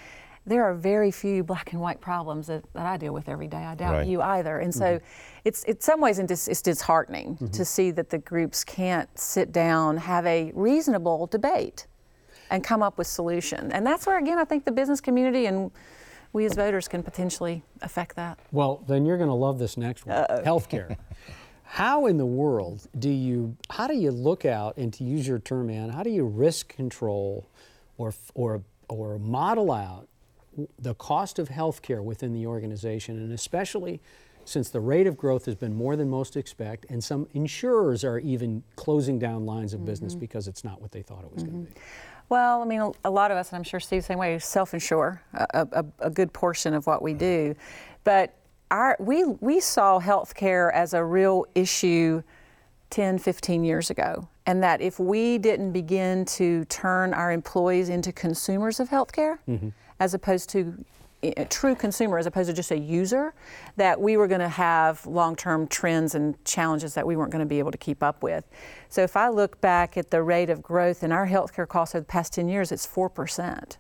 There 0.46 0.64
are 0.64 0.74
very 0.74 1.12
few 1.12 1.44
black 1.44 1.72
and 1.72 1.82
white 1.82 2.02
problems 2.02 2.48
that, 2.48 2.64
that 2.74 2.86
I 2.86 2.98
deal 2.98 3.14
with 3.14 3.30
every 3.30 3.48
day. 3.48 3.64
I 3.64 3.76
doubt 3.76 3.94
right. 3.94 4.08
you 4.08 4.22
either. 4.22 4.60
And 4.60 4.74
so 4.74 4.98
mm-hmm. 4.98 5.06
it's 5.46 5.64
in 5.64 5.80
some 5.80 6.02
ways 6.02 6.20
it's 6.20 6.62
disheartening 6.62 7.36
mm-hmm. 7.36 7.48
to 7.48 7.64
see 7.66 7.92
that 7.92 8.10
the 8.10 8.18
groups 8.18 8.64
can't 8.64 9.10
sit 9.18 9.52
down, 9.52 9.98
have 9.98 10.26
a 10.26 10.52
reasonable 10.54 11.28
debate, 11.28 11.88
and 12.50 12.64
come 12.64 12.84
up 12.84 12.98
with 12.98 13.08
solution. 13.08 13.72
And 13.72 13.88
that's 13.88 14.06
where 14.06 14.18
again 14.18 14.38
I 14.38 14.44
think 14.44 14.66
the 14.66 14.72
business 14.72 15.00
community 15.00 15.46
and 15.46 15.72
we 16.34 16.46
as 16.46 16.56
voters 16.56 16.88
can 16.88 17.04
potentially 17.04 17.64
affect 17.82 18.16
that. 18.16 18.40
Well, 18.52 18.84
then 18.88 19.06
you're 19.06 19.18
going 19.18 19.30
to 19.30 19.36
love 19.36 19.60
this 19.60 19.78
next 19.78 20.06
one. 20.06 20.18
Uh-oh. 20.18 20.42
Healthcare. 20.46 20.98
how 21.64 22.08
in 22.08 22.18
the 22.18 22.26
world 22.26 22.88
do 23.00 23.10
you 23.10 23.56
how 23.70 23.88
do 23.88 23.96
you 23.96 24.12
look 24.12 24.46
out 24.46 24.78
and 24.78 24.94
to 24.94 25.04
use 25.04 25.28
your 25.28 25.40
term 25.40 25.68
man 25.68 25.90
how 25.90 26.04
do 26.04 26.10
you 26.10 26.26
risk 26.26 26.68
control 26.68 27.50
or 27.98 28.14
or 28.36 28.62
or 28.90 29.18
model 29.18 29.72
out 29.72 30.08
the 30.80 30.94
cost 30.96 31.40
of 31.40 31.50
healthcare 31.50 32.04
within 32.04 32.34
the 32.34 32.46
organization 32.46 33.18
and 33.18 33.32
especially 33.32 34.02
since 34.46 34.70
the 34.70 34.80
rate 34.80 35.08
of 35.08 35.16
growth 35.16 35.46
has 35.46 35.56
been 35.56 35.74
more 35.74 35.96
than 35.96 36.10
most 36.10 36.36
expect 36.36 36.86
and 36.90 37.04
some 37.04 37.28
insurers 37.34 38.04
are 38.04 38.20
even 38.20 38.64
closing 38.76 39.18
down 39.18 39.46
lines 39.46 39.74
of 39.74 39.80
mm-hmm. 39.80 39.88
business 39.88 40.16
because 40.16 40.48
it's 40.48 40.64
not 40.64 40.82
what 40.82 40.92
they 40.92 41.02
thought 41.02 41.24
it 41.24 41.34
was 41.34 41.44
mm-hmm. 41.44 41.54
going 41.54 41.66
to 41.68 41.74
be 41.74 41.80
well, 42.30 42.62
I 42.62 42.66
mean, 42.66 42.92
a 43.04 43.12
lot 43.12 43.32
of 43.32 43.38
us, 43.38 43.50
and 43.50 43.58
I'm 43.58 43.64
sure 43.64 43.80
Steve 43.80 44.02
the 44.02 44.08
same 44.08 44.18
way, 44.18 44.40
self-insure 44.40 45.22
a, 45.34 45.68
a, 45.72 45.86
a 46.00 46.10
good 46.10 46.34
portion 46.34 46.74
of 46.74 46.88
what 46.88 47.02
we 47.02 47.14
do. 47.14 47.56
But 48.04 48.34
our, 48.72 48.98
we, 49.00 49.24
we 49.24 49.60
saw 49.60 50.00
healthcare 50.00 50.74
as 50.74 50.94
a 50.94 51.04
real 51.04 51.46
issue 51.54 52.24
10, 52.90 53.20
15 53.20 53.64
years 53.64 53.90
ago. 53.90 54.28
And 54.46 54.62
that 54.64 54.82
if 54.82 55.00
we 55.00 55.38
didn't 55.38 55.72
begin 55.72 56.26
to 56.26 56.66
turn 56.66 57.14
our 57.14 57.32
employees 57.32 57.90
into 57.90 58.12
consumers 58.12 58.80
of 58.80 58.90
healthcare, 58.90 59.40
mm-hmm. 59.48 59.70
As 60.04 60.14
opposed 60.14 60.50
to 60.50 60.84
eh, 61.24 61.32
a 61.38 61.46
true 61.46 61.76
consumer 61.76 62.18
as 62.18 62.26
opposed 62.26 62.50
to 62.50 62.54
just 62.54 62.72
a 62.72 62.78
user, 62.78 63.34
that 63.78 64.02
we 64.02 64.18
were 64.18 64.28
going 64.28 64.42
to 64.42 64.50
have 64.50 65.06
long 65.06 65.34
term 65.34 65.66
trends 65.68 66.14
and 66.14 66.44
challenges 66.44 66.94
that 66.94 67.08
we 67.08 67.16
weren't 67.16 67.32
going 67.32 67.48
to 67.48 67.54
be 67.56 67.60
able 67.60 67.72
to 67.72 67.78
keep 67.78 68.04
up 68.04 68.22
with. 68.22 68.46
So 68.90 69.02
if 69.02 69.16
I 69.16 69.30
look 69.30 69.62
back 69.62 69.96
at 69.96 70.12
the 70.12 70.22
rate 70.22 70.50
of 70.50 70.62
growth 70.62 71.04
in 71.04 71.14
our 71.14 71.26
healthcare 71.26 71.68
costs 71.68 71.96
over 71.96 72.02
the 72.02 72.08
past 72.08 72.34
10 72.34 72.50
years, 72.50 72.72
it's 72.74 72.86
4%. 72.86 73.78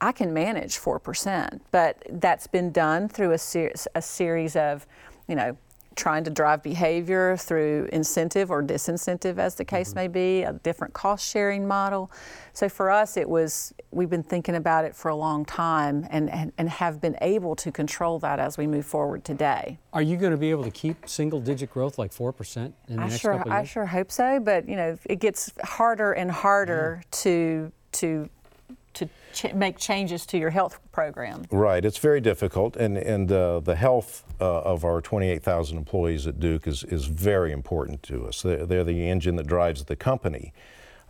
I 0.00 0.12
can 0.12 0.32
manage 0.32 0.76
4%, 0.76 1.60
but 1.72 2.06
that's 2.10 2.46
been 2.46 2.70
done 2.70 3.08
through 3.08 3.32
a, 3.32 3.38
ser- 3.38 3.72
a 3.94 4.02
series 4.02 4.54
of, 4.54 4.86
you 5.26 5.34
know, 5.34 5.56
trying 5.98 6.24
to 6.24 6.30
drive 6.30 6.62
behavior 6.62 7.36
through 7.36 7.88
incentive 7.92 8.50
or 8.50 8.62
disincentive, 8.62 9.38
as 9.38 9.56
the 9.56 9.64
case 9.64 9.88
mm-hmm. 9.90 9.98
may 9.98 10.08
be, 10.08 10.42
a 10.44 10.52
different 10.52 10.94
cost 10.94 11.28
sharing 11.28 11.66
model. 11.66 12.10
So 12.54 12.68
for 12.68 12.90
us, 12.90 13.16
it 13.16 13.28
was, 13.28 13.74
we've 13.90 14.08
been 14.08 14.22
thinking 14.22 14.54
about 14.54 14.84
it 14.84 14.94
for 14.94 15.08
a 15.08 15.16
long 15.16 15.44
time 15.44 16.06
and, 16.10 16.30
and, 16.30 16.52
and 16.56 16.70
have 16.70 17.00
been 17.00 17.16
able 17.20 17.56
to 17.56 17.72
control 17.72 18.18
that 18.20 18.38
as 18.38 18.56
we 18.56 18.66
move 18.66 18.86
forward 18.86 19.24
today. 19.24 19.78
Are 19.92 20.02
you 20.02 20.16
going 20.16 20.32
to 20.32 20.38
be 20.38 20.50
able 20.50 20.64
to 20.64 20.70
keep 20.70 21.08
single 21.08 21.40
digit 21.40 21.70
growth 21.70 21.98
like 21.98 22.12
4% 22.12 22.56
in 22.56 22.72
the 22.96 23.02
I 23.02 23.08
next 23.08 23.20
sure, 23.20 23.32
couple 23.36 23.52
of 23.52 23.58
years? 23.58 23.68
I 23.68 23.72
sure 23.72 23.86
hope 23.86 24.12
so, 24.12 24.40
but 24.40 24.68
you 24.68 24.76
know, 24.76 24.96
it 25.04 25.18
gets 25.18 25.52
harder 25.64 26.12
and 26.12 26.30
harder 26.30 27.02
to, 27.10 27.72
to 27.92 28.30
to 28.94 29.08
ch- 29.32 29.54
make 29.54 29.78
changes 29.78 30.26
to 30.26 30.38
your 30.38 30.50
health 30.50 30.78
program. 30.92 31.44
Right, 31.50 31.84
it's 31.84 31.98
very 31.98 32.20
difficult, 32.20 32.76
and 32.76 32.96
and 32.96 33.30
uh, 33.30 33.60
the 33.60 33.76
health 33.76 34.24
uh, 34.40 34.60
of 34.62 34.84
our 34.84 35.00
28,000 35.00 35.76
employees 35.76 36.26
at 36.26 36.40
Duke 36.40 36.66
is 36.66 36.84
is 36.84 37.06
very 37.06 37.52
important 37.52 38.02
to 38.04 38.26
us. 38.26 38.42
They're, 38.42 38.66
they're 38.66 38.84
the 38.84 39.08
engine 39.08 39.36
that 39.36 39.46
drives 39.46 39.84
the 39.84 39.96
company. 39.96 40.52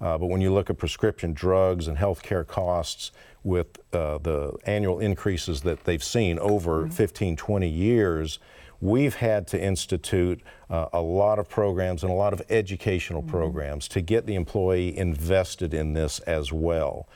Uh, 0.00 0.16
but 0.16 0.26
when 0.26 0.40
you 0.40 0.52
look 0.52 0.70
at 0.70 0.78
prescription 0.78 1.32
drugs 1.32 1.88
and 1.88 1.98
healthcare 1.98 2.46
costs, 2.46 3.10
with 3.44 3.78
uh, 3.92 4.18
the 4.18 4.52
annual 4.66 5.00
increases 5.00 5.62
that 5.62 5.84
they've 5.84 6.04
seen 6.04 6.38
over 6.38 6.82
mm-hmm. 6.82 6.90
15, 6.90 7.36
20 7.36 7.68
years, 7.68 8.38
we've 8.80 9.16
had 9.16 9.46
to 9.48 9.60
institute 9.60 10.40
uh, 10.70 10.86
a 10.92 11.00
lot 11.00 11.38
of 11.38 11.48
programs 11.48 12.02
and 12.02 12.12
a 12.12 12.14
lot 12.14 12.32
of 12.32 12.42
educational 12.50 13.22
mm-hmm. 13.22 13.30
programs 13.30 13.88
to 13.88 14.00
get 14.00 14.26
the 14.26 14.34
employee 14.34 14.96
invested 14.96 15.72
in 15.74 15.94
this 15.94 16.20
as 16.20 16.52
well. 16.52 17.08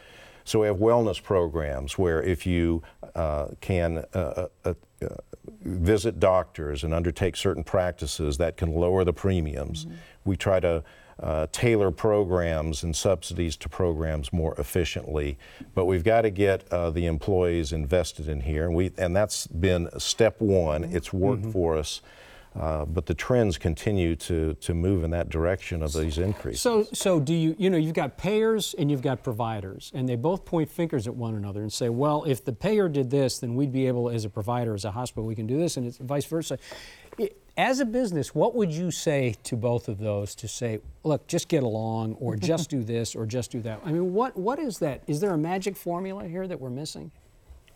So 0.45 0.61
we 0.61 0.67
have 0.67 0.79
wellness 0.79 1.23
programs 1.23 1.99
where 1.99 2.23
if 2.23 2.47
you 2.47 2.83
uh, 3.15 3.49
can 3.61 4.05
uh, 4.15 4.49
uh, 4.65 4.75
uh, 5.03 5.09
visit 5.63 6.21
doctors 6.21 6.85
and 6.85 6.95
undertake 6.95 7.37
certain 7.37 7.65
practices 7.65 8.39
that 8.39 8.57
can 8.57 8.75
lower 8.75 9.05
the 9.05 9.13
premiums, 9.13 9.85
mm-hmm. 9.85 9.97
we 10.25 10.37
try 10.37 10.61
to 10.61 10.83
uh, 11.21 11.47
tailor 11.53 11.91
programs 11.91 12.83
and 12.83 12.97
subsidies 12.97 13.57
to 13.57 13.69
programs 13.69 14.33
more 14.33 14.55
efficiently. 14.59 15.39
But 15.75 15.85
we've 15.85 16.05
got 16.05 16.23
to 16.23 16.31
get 16.31 16.71
uh, 16.73 16.91
the 16.91 17.07
employees 17.07 17.73
invested 17.73 18.29
in 18.29 18.41
here, 18.41 18.67
and 18.67 18.75
we 18.75 18.93
and 18.99 19.15
that's 19.15 19.47
been 19.47 19.89
step 19.99 20.41
one. 20.41 20.83
Mm-hmm. 20.83 20.97
It's 20.97 21.13
worked 21.13 21.43
mm-hmm. 21.43 21.53
for 21.53 21.77
us. 21.77 22.01
Uh, 22.59 22.85
but 22.85 23.07
the 23.07 23.15
trends 23.15 23.57
continue 23.57 24.15
to, 24.15 24.53
to 24.55 24.75
move 24.75 25.05
in 25.05 25.11
that 25.11 25.31
direction 25.31 25.83
of 25.83 25.93
these 25.95 26.19
increases. 26.19 26.61
So, 26.61 26.85
so 26.93 27.19
do 27.19 27.33
you, 27.33 27.57
you 27.59 27.71
know, 27.71 27.79
you've 27.79 27.95
got 27.95 28.19
payers 28.19 28.75
and 28.79 28.91
you've 28.91 29.01
got 29.01 29.23
providers, 29.23 29.91
and 29.95 30.07
they 30.07 30.17
both 30.17 30.45
point 30.45 30.71
fingers 30.71 31.07
at 31.07 31.15
one 31.15 31.35
another 31.35 31.63
and 31.63 31.73
say, 31.73 31.89
well, 31.89 32.25
if 32.25 32.45
the 32.45 32.53
payer 32.53 32.91
did 32.91 33.11
this, 33.11 33.39
then 33.39 33.55
we'd 33.55 33.73
be 33.73 33.87
able, 33.87 34.11
as 34.11 34.27
a 34.27 34.29
provider, 34.29 34.75
as 34.75 34.85
a 34.85 34.91
hospital, 34.91 35.25
we 35.25 35.35
can 35.35 35.47
do 35.47 35.59
this, 35.59 35.79
and 35.79 35.87
it's 35.87 35.97
vice 35.97 36.27
versa. 36.27 36.59
As 37.57 37.81
a 37.81 37.85
business, 37.85 38.35
what 38.35 38.55
would 38.55 38.73
you 38.73 38.91
say 38.91 39.35
to 39.45 39.57
both 39.57 39.89
of 39.89 39.99
those 39.99 40.35
to 40.37 40.49
say, 40.49 40.81
look, 41.05 41.27
just 41.27 41.49
get 41.49 41.63
along, 41.63 42.15
or 42.15 42.37
just 42.37 42.69
do 42.69 42.83
this, 42.85 43.15
or 43.15 43.25
just 43.25 43.51
do 43.51 43.63
that? 43.63 43.81
I 43.85 43.93
mean, 43.93 44.13
what, 44.13 44.37
what 44.37 44.59
is 44.59 44.79
that? 44.79 45.03
Is 45.07 45.21
there 45.21 45.33
a 45.33 45.39
magic 45.39 45.77
formula 45.77 46.29
here 46.29 46.47
that 46.47 46.61
we're 46.61 46.71
missing? 46.71 47.13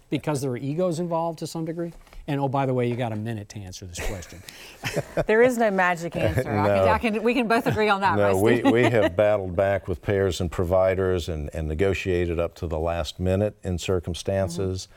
Because 0.08 0.40
there 0.40 0.50
are 0.52 0.56
egos 0.56 1.00
involved 1.00 1.40
to 1.40 1.46
some 1.46 1.64
degree? 1.64 1.92
And 2.28 2.40
oh, 2.40 2.48
by 2.48 2.66
the 2.66 2.74
way, 2.74 2.88
you 2.88 2.96
got 2.96 3.12
a 3.12 3.16
minute 3.16 3.48
to 3.50 3.58
answer 3.58 3.86
this 3.86 4.00
question. 4.00 4.42
there 5.26 5.42
is 5.42 5.58
no 5.58 5.70
magic 5.70 6.16
answer. 6.16 6.44
no. 6.44 6.60
I 6.60 6.68
can, 6.68 6.88
I 6.88 6.98
can, 6.98 7.22
we 7.22 7.34
can 7.34 7.46
both 7.46 7.66
agree 7.66 7.88
on 7.88 8.00
that. 8.00 8.16
No, 8.16 8.38
we, 8.38 8.62
we 8.62 8.82
have 8.90 9.16
battled 9.16 9.54
back 9.56 9.88
with 9.88 10.02
payers 10.02 10.40
and 10.40 10.50
providers 10.50 11.28
and, 11.28 11.50
and 11.52 11.68
negotiated 11.68 12.38
up 12.38 12.54
to 12.56 12.66
the 12.66 12.78
last 12.78 13.20
minute 13.20 13.56
in 13.62 13.78
circumstances. 13.78 14.88
Mm-hmm. 14.88 14.96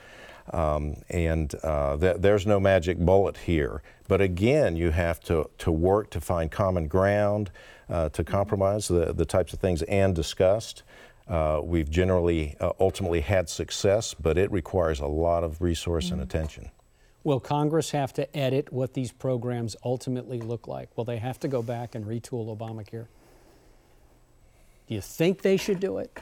Um, 0.51 0.95
and 1.09 1.53
uh, 1.63 1.97
th- 1.97 2.17
there's 2.19 2.47
no 2.47 2.59
magic 2.59 2.97
bullet 2.97 3.37
here. 3.37 3.83
But 4.07 4.21
again, 4.21 4.75
you 4.75 4.89
have 4.89 5.19
to, 5.21 5.49
to 5.59 5.71
work 5.71 6.09
to 6.11 6.21
find 6.21 6.49
common 6.49 6.87
ground, 6.87 7.51
uh, 7.87 8.09
to 8.09 8.23
compromise 8.23 8.87
the, 8.87 9.13
the 9.13 9.25
types 9.25 9.53
of 9.53 9.59
things 9.59 9.83
Ann 9.83 10.13
discussed. 10.13 10.81
Uh, 11.29 11.61
we've 11.63 11.89
generally 11.91 12.55
uh, 12.59 12.71
ultimately 12.79 13.21
had 13.21 13.47
success, 13.47 14.15
but 14.15 14.37
it 14.37 14.51
requires 14.51 14.99
a 14.99 15.05
lot 15.05 15.43
of 15.43 15.61
resource 15.61 16.05
mm-hmm. 16.05 16.15
and 16.15 16.23
attention. 16.23 16.71
Will 17.23 17.39
Congress 17.39 17.91
have 17.91 18.11
to 18.13 18.35
edit 18.35 18.73
what 18.73 18.93
these 18.93 19.11
programs 19.11 19.75
ultimately 19.83 20.39
look 20.39 20.67
like? 20.67 20.89
Will 20.97 21.03
they 21.03 21.17
have 21.17 21.39
to 21.41 21.47
go 21.47 21.61
back 21.61 21.93
and 21.93 22.05
retool 22.05 22.55
Obamacare? 22.57 23.05
Do 24.87 24.95
you 24.95 25.01
think 25.01 25.43
they 25.43 25.57
should 25.57 25.79
do 25.79 25.99
it? 25.99 26.17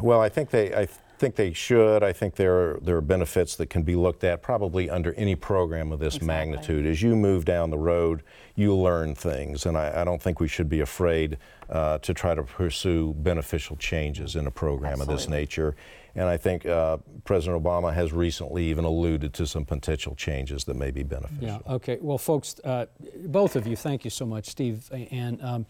Well, 0.00 0.20
I 0.20 0.28
think 0.28 0.50
they. 0.50 0.74
I 0.74 0.88
think 1.18 1.36
they 1.36 1.52
should. 1.52 2.02
I 2.02 2.12
think 2.12 2.34
there 2.36 2.54
are, 2.54 2.80
there 2.82 2.96
are 2.96 3.00
benefits 3.00 3.56
that 3.56 3.70
can 3.70 3.82
be 3.82 3.96
looked 3.96 4.24
at 4.24 4.42
probably 4.42 4.90
under 4.90 5.12
any 5.14 5.34
program 5.34 5.92
of 5.92 5.98
this 5.98 6.16
exactly. 6.16 6.26
magnitude. 6.26 6.86
As 6.86 7.02
you 7.02 7.16
move 7.16 7.44
down 7.44 7.70
the 7.70 7.78
road, 7.78 8.22
you 8.56 8.74
learn 8.74 9.14
things, 9.14 9.66
and 9.66 9.76
I, 9.76 10.02
I 10.02 10.04
don't 10.04 10.22
think 10.22 10.40
we 10.40 10.48
should 10.48 10.68
be 10.68 10.80
afraid 10.80 11.38
uh, 11.70 11.98
to 11.98 12.14
try 12.14 12.34
to 12.34 12.42
pursue 12.42 13.14
beneficial 13.14 13.76
changes 13.76 14.36
in 14.36 14.46
a 14.46 14.50
program 14.50 14.92
Absolutely. 14.92 15.14
of 15.14 15.20
this 15.20 15.28
nature. 15.28 15.76
And 16.16 16.28
I 16.28 16.36
think 16.36 16.64
uh, 16.64 16.98
President 17.24 17.60
Obama 17.60 17.92
has 17.92 18.12
recently 18.12 18.64
even 18.66 18.84
alluded 18.84 19.32
to 19.34 19.46
some 19.46 19.64
potential 19.64 20.14
changes 20.14 20.64
that 20.64 20.76
may 20.76 20.92
be 20.92 21.02
beneficial. 21.02 21.44
Yeah, 21.66 21.74
okay. 21.74 21.98
Well, 22.00 22.18
folks, 22.18 22.54
uh, 22.62 22.86
both 23.26 23.56
of 23.56 23.66
you, 23.66 23.74
thank 23.74 24.04
you 24.04 24.10
so 24.10 24.24
much, 24.24 24.46
Steve 24.46 24.88
and 25.10 25.42
um, 25.42 25.66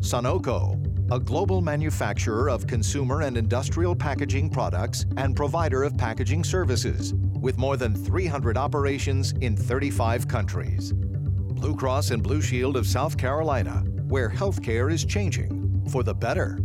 Sonoco, 0.00 0.76
a 1.10 1.18
global 1.18 1.62
manufacturer 1.62 2.50
of 2.50 2.66
consumer 2.66 3.22
and 3.22 3.38
industrial 3.38 3.96
packaging 3.96 4.50
products 4.50 5.06
and 5.16 5.34
provider 5.34 5.84
of 5.84 5.96
packaging 5.96 6.44
services, 6.44 7.14
with 7.14 7.56
more 7.56 7.78
than 7.78 7.94
300 7.94 8.58
operations 8.58 9.32
in 9.40 9.56
35 9.56 10.28
countries. 10.28 10.92
Blue 10.92 11.74
Cross 11.74 12.10
and 12.10 12.22
Blue 12.22 12.42
Shield 12.42 12.76
of 12.76 12.86
South 12.86 13.16
Carolina, 13.16 13.84
where 14.08 14.28
healthcare 14.28 14.92
is 14.92 15.04
changing 15.04 15.57
for 15.88 16.02
the 16.02 16.14
better. 16.14 16.58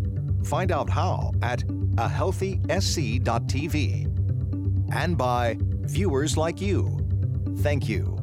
Find 0.44 0.72
out 0.72 0.90
how 0.90 1.34
at 1.42 1.60
ahealthysc.tv. 1.96 4.10
And 4.94 5.18
by 5.18 5.58
viewers 5.60 6.38
like 6.38 6.62
you. 6.62 7.00
Thank 7.60 7.90
you. 7.90 8.18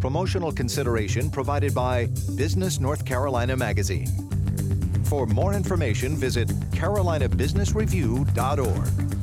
Promotional 0.00 0.50
consideration 0.52 1.30
provided 1.30 1.74
by 1.74 2.06
Business 2.36 2.78
North 2.80 3.04
Carolina 3.04 3.56
Magazine. 3.56 4.08
For 5.04 5.26
more 5.26 5.54
information, 5.54 6.16
visit 6.16 6.48
carolinabusinessreview.org. 6.72 9.13